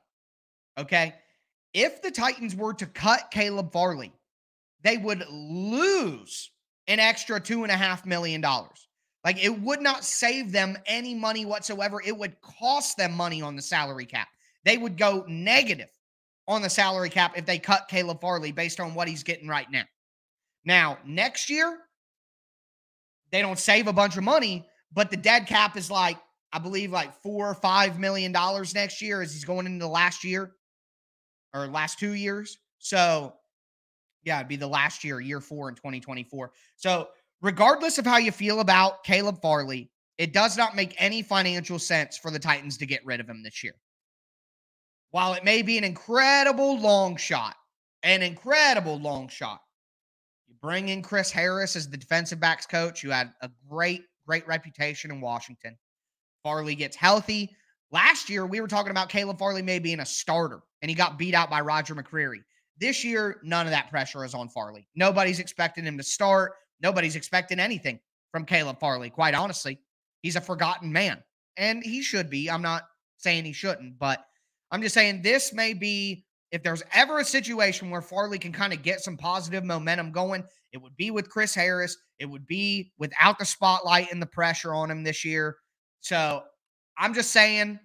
Okay. 0.79 1.15
If 1.75 2.01
the 2.01 2.11
Titans 2.11 2.57
were 2.57 2.75
to 2.75 2.87
cut 2.87 3.31
Caleb 3.31 3.73
Farley, 3.73 4.13
they 4.83 4.97
would 4.97 5.25
lose 5.31 6.51
an 6.87 6.99
extra 6.99 7.41
two 7.41 7.63
and 7.63 7.73
a 7.73 7.77
half 7.77 8.07
million 8.07 8.41
dollars. 8.41 8.89
Like 9.25 9.43
it 9.43 9.61
would 9.61 9.81
not 9.81 10.05
save 10.05 10.53
them 10.53 10.77
any 10.87 11.15
money 11.15 11.45
whatsoever. 11.45 12.01
It 12.05 12.17
would 12.17 12.41
cost 12.41 12.97
them 12.97 13.13
money 13.13 13.43
on 13.43 13.57
the 13.57 13.63
salary 13.63 14.07
cap. 14.07 14.29
They 14.65 14.79
would 14.79 14.97
go 14.97 15.25
negative 15.29 15.91
on 16.49 16.63
the 16.63 16.71
salary 16.71 17.11
cap 17.11 17.37
if 17.37 17.47
they 17.47 17.59
cut 17.59 17.89
Caleb 17.89 18.21
Farley 18.21 18.53
based 18.53 18.81
on 18.81 18.95
what 18.95 19.09
he's 19.09 19.23
getting 19.23 19.49
right 19.49 19.71
now. 19.71 19.85
Now, 20.65 20.99
next 21.05 21.51
year, 21.51 21.79
they 23.31 23.41
don't 23.43 23.59
save 23.59 23.87
a 23.87 23.93
bunch 23.93 24.17
of 24.17 24.25
money, 24.25 24.67
but 24.93 25.11
the 25.11 25.17
dead 25.17 25.47
cap 25.47 25.77
is 25.77 25.91
like, 25.91 26.19
I 26.53 26.59
believe, 26.59 26.93
like 26.93 27.15
four 27.23 27.49
or 27.49 27.55
five 27.55 27.99
million 27.99 28.33
dollars 28.33 28.75
next 28.75 29.01
year 29.01 29.23
as 29.23 29.33
he's 29.33 29.45
going 29.45 29.67
into 29.67 29.85
the 29.85 29.91
last 29.91 30.25
year 30.25 30.53
or 31.55 31.67
last 31.67 31.99
two 31.99 32.13
years. 32.13 32.59
So, 32.79 33.35
yeah, 34.25 34.39
it'd 34.39 34.49
be 34.49 34.57
the 34.57 34.67
last 34.67 35.05
year, 35.05 35.21
year 35.21 35.41
four 35.41 35.69
in 35.69 35.75
2024. 35.75 36.53
So, 36.77 37.09
regardless 37.41 37.99
of 37.99 38.07
how 38.07 38.19
you 38.19 38.33
feel 38.33 38.61
about 38.61 39.05
Caleb 39.05 39.41
Farley, 39.41 39.91
it 40.19 40.33
does 40.33 40.57
not 40.57 40.77
make 40.77 40.95
any 40.99 41.23
financial 41.23 41.79
sense 41.79 42.19
for 42.19 42.31
the 42.31 42.39
Titans 42.39 42.77
to 42.79 42.87
get 42.87 43.05
rid 43.05 43.21
of 43.21 43.29
him 43.29 43.43
this 43.43 43.65
year. 43.65 43.75
While 45.11 45.35
it 45.35 45.45
may 45.45 45.63
be 45.63 45.79
an 45.79 45.85
incredible 45.85 46.79
long 46.79 47.17
shot, 47.17 47.57
an 48.03 48.23
incredible 48.23 48.99
long 48.99 49.29
shot, 49.29 49.61
you 50.49 50.55
Bring 50.61 50.89
in 50.89 51.03
Chris 51.03 51.31
Harris 51.31 51.77
as 51.77 51.89
the 51.89 51.97
defensive 51.97 52.41
backs 52.41 52.67
coach, 52.67 53.03
who 53.03 53.11
had 53.11 53.33
a 53.43 53.51
great, 53.69 54.05
great 54.27 54.47
reputation 54.47 55.11
in 55.11 55.21
Washington. 55.21 55.77
Farley 56.43 56.75
gets 56.75 56.97
healthy. 56.97 57.55
Last 57.91 58.29
year, 58.31 58.47
we 58.47 58.61
were 58.61 58.69
talking 58.69 58.91
about 58.91 59.09
Caleb 59.09 59.39
Farley 59.39 59.63
may 59.63 59.79
being 59.79 60.01
a 60.01 60.07
starter, 60.07 60.61
and 60.81 60.89
he 60.89 60.95
got 60.95 61.19
beat 61.19 61.35
out 61.35 61.51
by 61.51 61.61
Roger 61.61 61.95
McCreary. 61.95 62.41
This 62.79 63.05
year, 63.05 63.41
none 63.43 63.67
of 63.67 63.73
that 63.73 63.91
pressure 63.91 64.25
is 64.25 64.35
on 64.35 64.49
Farley. 64.49 64.89
Nobody's 64.95 65.39
expecting 65.39 65.85
him 65.85 65.99
to 65.99 66.03
start. 66.03 66.53
Nobody's 66.81 67.17
expecting 67.17 67.61
anything 67.61 68.01
from 68.33 68.45
Caleb 68.45 68.81
Farley, 68.81 69.11
quite 69.11 69.35
honestly. 69.35 69.79
He's 70.23 70.37
a 70.37 70.41
forgotten 70.41 70.93
man, 70.93 71.23
and 71.57 71.83
he 71.85 72.03
should 72.03 72.31
be. 72.31 72.51
I'm 72.51 72.63
not 72.63 72.85
saying 73.19 73.45
he 73.45 73.53
shouldn't, 73.53 73.99
but 73.99 74.25
I'm 74.71 74.83
just 74.83 74.95
saying 74.95 75.23
this 75.23 75.53
may 75.53 75.75
be 75.75 76.25
if 76.51 76.63
there's 76.63 76.83
ever 76.93 77.19
a 77.19 77.25
situation 77.25 77.91
where 77.91 78.03
Farley 78.03 78.39
can 78.39 78.53
kind 78.53 78.73
of 78.73 78.83
get 78.83 79.01
some 79.01 79.17
positive 79.17 79.65
momentum 79.65 80.13
going, 80.13 80.45
it 80.73 80.79
would 80.79 80.97
be 80.97 81.11
with 81.11 81.31
Chris 81.31 81.55
Harris. 81.55 81.97
It 82.19 82.27
would 82.27 82.47
be 82.47 82.93
without 82.99 83.39
the 83.39 83.45
spotlight 83.45 84.13
and 84.13 84.21
the 84.21 84.27
pressure 84.27 84.75
on 84.75 84.91
him 84.91 85.03
this 85.03 85.25
year. 85.25 85.57
So 86.03 86.43
I'm 86.99 87.15
just 87.15 87.31
saying, 87.31 87.79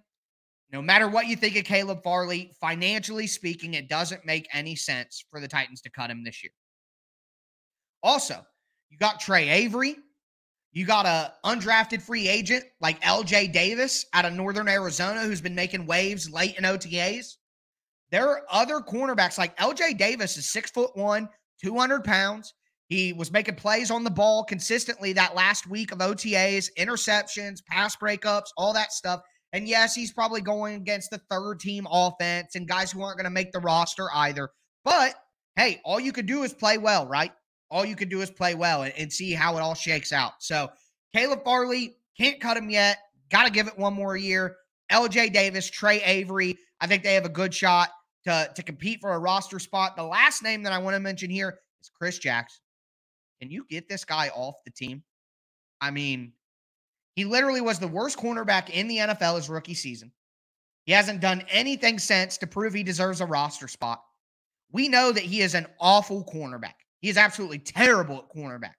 no 0.73 0.81
matter 0.81 1.07
what 1.07 1.27
you 1.27 1.35
think 1.35 1.55
of 1.55 1.63
Caleb 1.63 2.03
Farley, 2.03 2.51
financially 2.59 3.27
speaking, 3.27 3.75
it 3.75 3.87
doesn't 3.87 4.25
make 4.25 4.47
any 4.51 4.75
sense 4.75 5.23
for 5.31 5.39
the 5.39 5.47
Titans 5.47 5.81
to 5.81 5.89
cut 5.89 6.11
him 6.11 6.23
this 6.23 6.43
year. 6.43 6.51
Also, 8.03 8.45
you 8.89 8.97
got 8.97 9.19
Tre 9.19 9.47
Avery. 9.47 9.95
You 10.73 10.85
got 10.85 11.05
a 11.05 11.33
undrafted 11.45 12.01
free 12.01 12.27
agent 12.27 12.65
like 12.81 13.01
LJ 13.01 13.53
Davis 13.53 14.05
out 14.13 14.25
of 14.25 14.33
Northern 14.33 14.67
Arizona 14.67 15.21
who's 15.21 15.41
been 15.41 15.55
making 15.55 15.85
waves 15.85 16.29
late 16.29 16.57
in 16.57 16.65
OTAs. 16.65 17.37
There 18.11 18.27
are 18.27 18.43
other 18.49 18.79
cornerbacks 18.79 19.37
like 19.37 19.57
LJ 19.57 19.97
Davis 19.97 20.37
is 20.37 20.47
six 20.47 20.69
foot 20.69 20.95
one, 20.95 21.29
200 21.63 22.03
pounds. 22.03 22.53
He 22.87 23.11
was 23.11 23.31
making 23.31 23.55
plays 23.55 23.91
on 23.91 24.03
the 24.03 24.09
ball 24.09 24.43
consistently 24.43 25.13
that 25.13 25.35
last 25.35 25.67
week 25.67 25.91
of 25.91 25.99
OTAs, 25.99 26.69
interceptions, 26.77 27.63
pass 27.65 27.95
breakups, 27.97 28.47
all 28.55 28.73
that 28.73 28.93
stuff. 28.93 29.21
And 29.51 29.67
yes, 29.67 29.93
he's 29.93 30.13
probably 30.13 30.41
going 30.41 30.75
against 30.75 31.09
the 31.11 31.21
third 31.29 31.59
team 31.59 31.87
offense 31.91 32.55
and 32.55 32.67
guys 32.67 32.91
who 32.91 33.01
aren't 33.01 33.17
going 33.17 33.25
to 33.25 33.29
make 33.29 33.51
the 33.51 33.59
roster 33.59 34.07
either. 34.13 34.49
But 34.85 35.15
hey, 35.57 35.81
all 35.83 35.99
you 35.99 36.13
could 36.13 36.27
do 36.27 36.43
is 36.43 36.53
play 36.53 36.77
well, 36.77 37.05
right? 37.07 37.31
All 37.69 37.85
you 37.85 37.95
could 37.95 38.09
do 38.09 38.21
is 38.21 38.31
play 38.31 38.55
well 38.55 38.83
and, 38.83 38.93
and 38.97 39.11
see 39.11 39.33
how 39.33 39.57
it 39.57 39.61
all 39.61 39.75
shakes 39.75 40.13
out. 40.13 40.33
So 40.39 40.69
Caleb 41.13 41.43
Farley 41.43 41.97
can't 42.17 42.39
cut 42.39 42.55
him 42.55 42.69
yet. 42.69 42.99
Got 43.29 43.45
to 43.45 43.51
give 43.51 43.67
it 43.67 43.77
one 43.77 43.93
more 43.93 44.15
year. 44.15 44.55
LJ 44.91 45.33
Davis, 45.33 45.69
Tre 45.69 46.01
Avery. 46.03 46.57
I 46.79 46.87
think 46.87 47.03
they 47.03 47.15
have 47.15 47.25
a 47.25 47.29
good 47.29 47.53
shot 47.53 47.89
to, 48.23 48.49
to 48.55 48.63
compete 48.63 49.01
for 49.01 49.13
a 49.13 49.19
roster 49.19 49.59
spot. 49.59 49.97
The 49.97 50.03
last 50.03 50.41
name 50.41 50.63
that 50.63 50.71
I 50.71 50.77
want 50.77 50.95
to 50.95 51.01
mention 51.01 51.29
here 51.29 51.59
is 51.81 51.89
Chris 51.89 52.19
Jackson. 52.19 52.61
Can 53.41 53.51
you 53.51 53.65
get 53.69 53.87
this 53.87 54.05
guy 54.05 54.29
off 54.29 54.55
the 54.65 54.71
team? 54.71 55.03
I 55.81 55.91
mean, 55.91 56.33
he 57.15 57.25
literally 57.25 57.61
was 57.61 57.79
the 57.79 57.87
worst 57.87 58.17
cornerback 58.17 58.69
in 58.69 58.87
the 58.87 58.97
NFL 58.97 59.35
his 59.35 59.49
rookie 59.49 59.73
season. 59.73 60.11
He 60.85 60.93
hasn't 60.93 61.19
done 61.19 61.43
anything 61.49 61.99
since 61.99 62.37
to 62.37 62.47
prove 62.47 62.73
he 62.73 62.83
deserves 62.83 63.21
a 63.21 63.25
roster 63.25 63.67
spot. 63.67 64.01
We 64.71 64.87
know 64.87 65.11
that 65.11 65.23
he 65.23 65.41
is 65.41 65.53
an 65.53 65.67
awful 65.79 66.23
cornerback. 66.23 66.75
He 67.01 67.09
is 67.09 67.17
absolutely 67.17 67.59
terrible 67.59 68.17
at 68.17 68.35
cornerback. 68.35 68.75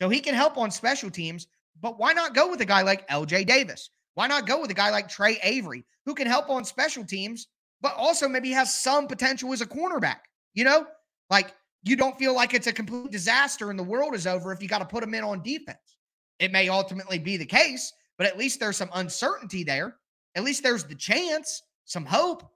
So 0.00 0.08
he 0.08 0.20
can 0.20 0.34
help 0.34 0.58
on 0.58 0.70
special 0.70 1.10
teams, 1.10 1.46
but 1.80 1.98
why 1.98 2.12
not 2.12 2.34
go 2.34 2.50
with 2.50 2.60
a 2.60 2.66
guy 2.66 2.82
like 2.82 3.08
LJ 3.08 3.46
Davis? 3.46 3.90
Why 4.14 4.26
not 4.26 4.46
go 4.46 4.60
with 4.60 4.70
a 4.70 4.74
guy 4.74 4.90
like 4.90 5.08
Tre 5.08 5.38
Avery, 5.42 5.84
who 6.06 6.14
can 6.14 6.26
help 6.26 6.50
on 6.50 6.64
special 6.64 7.04
teams, 7.04 7.48
but 7.80 7.94
also 7.96 8.28
maybe 8.28 8.50
has 8.50 8.74
some 8.74 9.06
potential 9.06 9.52
as 9.52 9.60
a 9.60 9.66
cornerback? 9.66 10.20
You 10.54 10.64
know, 10.64 10.86
like 11.30 11.54
you 11.84 11.96
don't 11.96 12.18
feel 12.18 12.34
like 12.34 12.54
it's 12.54 12.66
a 12.66 12.72
complete 12.72 13.10
disaster 13.10 13.70
and 13.70 13.78
the 13.78 13.84
world 13.84 14.14
is 14.14 14.26
over 14.26 14.52
if 14.52 14.62
you 14.62 14.68
got 14.68 14.78
to 14.78 14.86
put 14.86 15.02
them 15.02 15.14
in 15.14 15.22
on 15.22 15.42
defense. 15.42 15.96
It 16.38 16.50
may 16.50 16.68
ultimately 16.68 17.18
be 17.18 17.36
the 17.36 17.44
case, 17.44 17.92
but 18.18 18.26
at 18.26 18.38
least 18.38 18.58
there's 18.58 18.76
some 18.76 18.90
uncertainty 18.94 19.64
there. 19.64 19.96
At 20.34 20.44
least 20.44 20.62
there's 20.62 20.84
the 20.84 20.94
chance, 20.94 21.62
some 21.84 22.04
hope. 22.04 22.50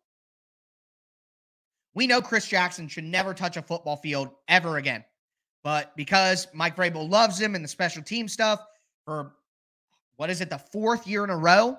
We 1.95 2.07
know 2.07 2.21
Chris 2.21 2.47
Jackson 2.47 2.89
should 2.89 3.05
never 3.05 3.35
touch 3.35 3.57
a 3.57 3.63
football 3.63 3.97
field 3.97 4.31
ever 4.49 4.79
again. 4.79 5.05
But 5.63 5.95
because 5.97 6.47
Mike 6.55 6.77
Vrabel 6.77 7.09
loves 7.09 7.41
him 7.41 7.55
and 7.55 7.63
the 7.63 7.69
special 7.69 8.03
team 8.03 8.29
stuff 8.29 8.65
for 9.05 9.35
what 10.17 10.31
is 10.31 10.41
it, 10.41 10.51
the 10.51 10.59
fourth 10.59 11.07
year 11.07 11.25
in 11.25 11.31
a 11.31 11.37
row, 11.37 11.77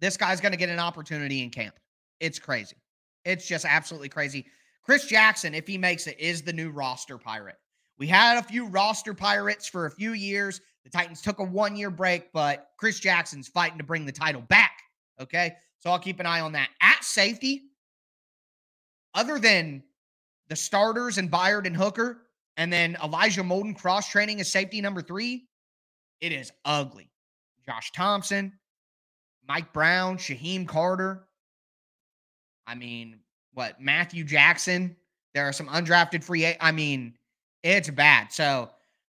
this 0.00 0.16
guy's 0.16 0.40
going 0.40 0.52
to 0.52 0.58
get 0.58 0.68
an 0.68 0.78
opportunity 0.78 1.42
in 1.42 1.50
camp. 1.50 1.74
It's 2.20 2.38
crazy. 2.38 2.76
It's 3.24 3.46
just 3.46 3.64
absolutely 3.64 4.08
crazy. 4.08 4.46
Chris 4.86 5.04
Jackson, 5.04 5.52
if 5.52 5.66
he 5.66 5.76
makes 5.76 6.06
it, 6.06 6.18
is 6.18 6.42
the 6.42 6.52
new 6.52 6.70
roster 6.70 7.18
pirate. 7.18 7.56
We 7.98 8.06
had 8.06 8.38
a 8.38 8.42
few 8.42 8.68
roster 8.68 9.14
pirates 9.14 9.66
for 9.66 9.86
a 9.86 9.90
few 9.90 10.12
years. 10.12 10.60
The 10.84 10.90
Titans 10.90 11.20
took 11.20 11.40
a 11.40 11.44
one 11.44 11.74
year 11.74 11.90
break, 11.90 12.32
but 12.32 12.68
Chris 12.78 13.00
Jackson's 13.00 13.48
fighting 13.48 13.78
to 13.78 13.84
bring 13.84 14.06
the 14.06 14.12
title 14.12 14.42
back. 14.42 14.78
Okay. 15.20 15.54
So 15.80 15.90
I'll 15.90 15.98
keep 15.98 16.20
an 16.20 16.26
eye 16.26 16.40
on 16.40 16.52
that. 16.52 16.68
At 16.80 17.02
safety, 17.02 17.62
other 19.12 19.40
than 19.40 19.82
the 20.48 20.54
starters 20.54 21.18
and 21.18 21.32
Byard 21.32 21.66
and 21.66 21.76
Hooker, 21.76 22.28
and 22.56 22.72
then 22.72 22.96
Elijah 23.02 23.42
Molden 23.42 23.76
cross 23.76 24.08
training 24.08 24.40
as 24.40 24.48
safety 24.48 24.80
number 24.80 25.02
three, 25.02 25.48
it 26.20 26.30
is 26.30 26.52
ugly. 26.64 27.10
Josh 27.66 27.90
Thompson, 27.90 28.52
Mike 29.48 29.72
Brown, 29.72 30.16
Shyheim 30.16 30.68
Carter. 30.68 31.26
I 32.68 32.76
mean, 32.76 33.18
what, 33.56 33.80
Matthew 33.80 34.24
Jackson? 34.24 34.96
There 35.34 35.46
are 35.46 35.52
some 35.52 35.68
undrafted 35.68 36.22
free. 36.22 36.54
I 36.60 36.72
mean, 36.72 37.14
it's 37.62 37.90
bad. 37.90 38.32
So, 38.32 38.70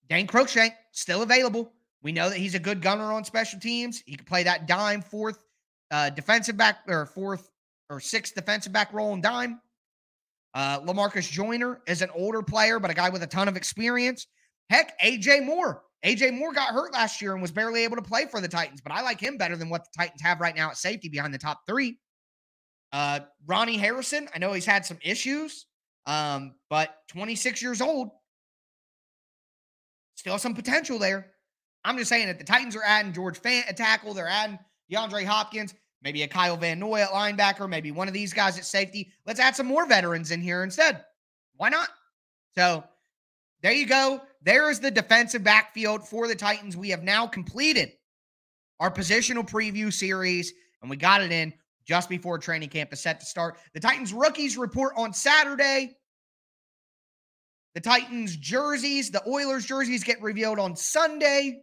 Dane 0.09 0.27
Cruikshank 0.27 0.73
still 0.93 1.23
available. 1.23 1.73
We 2.03 2.13
know 2.13 2.29
that 2.29 2.39
he's 2.39 2.55
a 2.55 2.59
good 2.59 2.81
gunner 2.81 3.13
on 3.13 3.25
special 3.25 3.61
teams. 3.61 4.03
He 4.07 4.17
can 4.17 4.25
play 4.25 4.43
that 4.45 4.67
dime 4.67 5.03
fourth 5.03 5.45
uh, 5.91 6.11
defensive 6.11 6.57
back 6.57 6.79
or 6.89 7.07
fourth 7.07 7.51
or 7.91 8.01
sixth 8.01 8.35
defensive 8.35 8.73
back 8.73 8.93
role 8.93 9.13
in 9.13 9.21
dime. 9.21 9.61
Uh, 10.55 10.81
Lamarcus 10.81 11.31
Joyner 11.31 11.81
is 11.87 12.03
an 12.03 12.11
older 12.15 12.43
player, 12.43 12.79
but 12.79 12.91
a 12.91 12.95
guy 12.95 13.11
with 13.11 13.23
a 13.23 13.27
ton 13.27 13.49
of 13.49 13.57
experience. 13.57 14.27
Heck, 14.71 14.99
AJ 15.01 15.45
Moore 15.45 15.83
AJ 16.05 16.39
Moore 16.39 16.53
got 16.53 16.73
hurt 16.73 16.93
last 16.93 17.21
year 17.21 17.33
and 17.33 17.43
was 17.43 17.51
barely 17.51 17.83
able 17.83 17.97
to 17.97 18.03
play 18.03 18.27
for 18.27 18.41
the 18.41 18.49
Titans, 18.49 18.81
but 18.81 18.93
I 18.93 19.03
like 19.03 19.21
him 19.21 19.37
better 19.37 19.57
than 19.57 19.69
what 19.69 19.85
the 19.85 19.91
Titans 19.97 20.23
have 20.23 20.41
right 20.41 20.55
now 20.55 20.71
at 20.71 20.77
safety 20.77 21.09
behind 21.09 21.35
the 21.35 21.39
top 21.39 21.61
three. 21.67 21.99
Uh, 22.93 23.21
Ronnie 23.47 23.77
Harrison, 23.77 24.29
I 24.35 24.39
know 24.39 24.53
he's 24.53 24.67
had 24.67 24.87
some 24.87 24.99
issues, 25.03 25.67
um, 26.07 26.55
but 26.71 26.97
26 27.09 27.61
years 27.63 27.81
old, 27.81 28.11
still 30.15 30.39
some 30.39 30.55
potential 30.55 30.99
there. 30.99 31.27
I'm 31.85 31.99
just 31.99 32.09
saying 32.09 32.27
that 32.27 32.39
the 32.39 32.45
Titans 32.45 32.77
are 32.77 32.83
adding 32.85 33.13
George 33.13 33.41
Fant 33.41 33.69
a 33.69 33.75
tackle, 33.75 34.15
they're 34.15 34.27
adding 34.27 34.59
DeAndre 34.91 35.25
Hopkins. 35.25 35.75
maybe 36.03 36.23
a 36.23 36.29
Kyle 36.29 36.57
Van 36.57 36.79
Noy 36.79 37.01
at 37.01 37.11
linebacker, 37.11 37.69
maybe 37.69 37.91
one 37.91 38.09
of 38.09 38.15
these 38.15 38.33
guys 38.33 38.57
at 38.57 38.65
safety. 38.65 39.11
Let's 39.27 39.41
add 39.41 39.57
some 39.57 39.67
more 39.67 39.87
veterans 39.87 40.31
in 40.31 40.41
here 40.41 40.63
instead. 40.63 41.05
Why 41.57 41.69
not? 41.69 41.89
So 42.57 42.85
there 43.63 43.73
you 43.73 43.87
go. 43.87 44.23
There 44.43 44.71
is 44.71 44.81
the 44.81 44.91
defensive 44.91 45.43
backfield 45.43 46.07
for 46.07 46.29
the 46.29 46.37
Titans. 46.37 46.77
We 46.77 46.91
have 46.91 47.03
now 47.03 47.27
completed 47.27 47.93
our 48.81 48.91
positional 48.91 49.49
preview 49.49 49.93
series, 49.93 50.53
and 50.81 50.91
we 50.91 50.97
got 50.97 51.23
it 51.23 51.33
in 51.33 51.53
just 51.89 52.09
before 52.09 52.39
training 52.39 52.69
camp 52.69 52.93
is 52.93 53.01
set 53.01 53.19
to 53.21 53.27
start. 53.27 53.59
The 53.73 53.81
Titans 53.81 54.13
rookies 54.13 54.59
report 54.59 54.93
on 54.97 55.13
Saturday. 55.13 55.97
The 57.75 57.81
Titans 57.81 58.37
jerseys, 58.37 59.11
the 59.11 59.27
Oilers 59.27 59.65
jerseys 59.65 60.05
get 60.05 60.21
revealed 60.21 60.59
on 60.59 60.77
Sunday. 60.77 61.63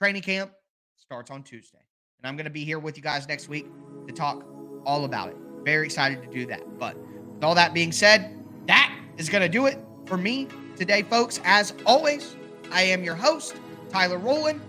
Training 0.00 0.22
camp 0.22 0.52
starts 0.96 1.30
on 1.30 1.42
Tuesday. 1.42 1.78
And 2.22 2.28
I'm 2.28 2.36
going 2.36 2.44
to 2.44 2.50
be 2.50 2.64
here 2.64 2.78
with 2.78 2.96
you 2.96 3.02
guys 3.02 3.26
next 3.26 3.48
week 3.48 3.66
to 4.06 4.12
talk 4.12 4.44
all 4.86 5.04
about 5.04 5.30
it. 5.30 5.36
Very 5.64 5.86
excited 5.86 6.22
to 6.22 6.28
do 6.28 6.46
that. 6.46 6.78
But 6.78 6.96
with 7.34 7.42
all 7.42 7.54
that 7.54 7.74
being 7.74 7.92
said, 7.92 8.38
that 8.66 8.94
is 9.16 9.28
going 9.28 9.42
to 9.42 9.48
do 9.48 9.66
it 9.66 9.78
for 10.06 10.16
me 10.16 10.46
today, 10.76 11.02
folks. 11.02 11.40
As 11.44 11.74
always, 11.84 12.36
I 12.70 12.82
am 12.82 13.02
your 13.02 13.16
host, 13.16 13.56
Tyler 13.90 14.18
Rowland, 14.18 14.60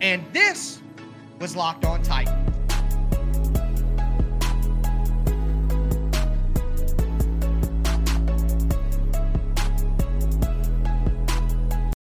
and 0.00 0.24
this 0.32 0.80
was 1.38 1.54
Locked 1.54 1.84
On 1.84 2.02
Titans. 2.02 2.49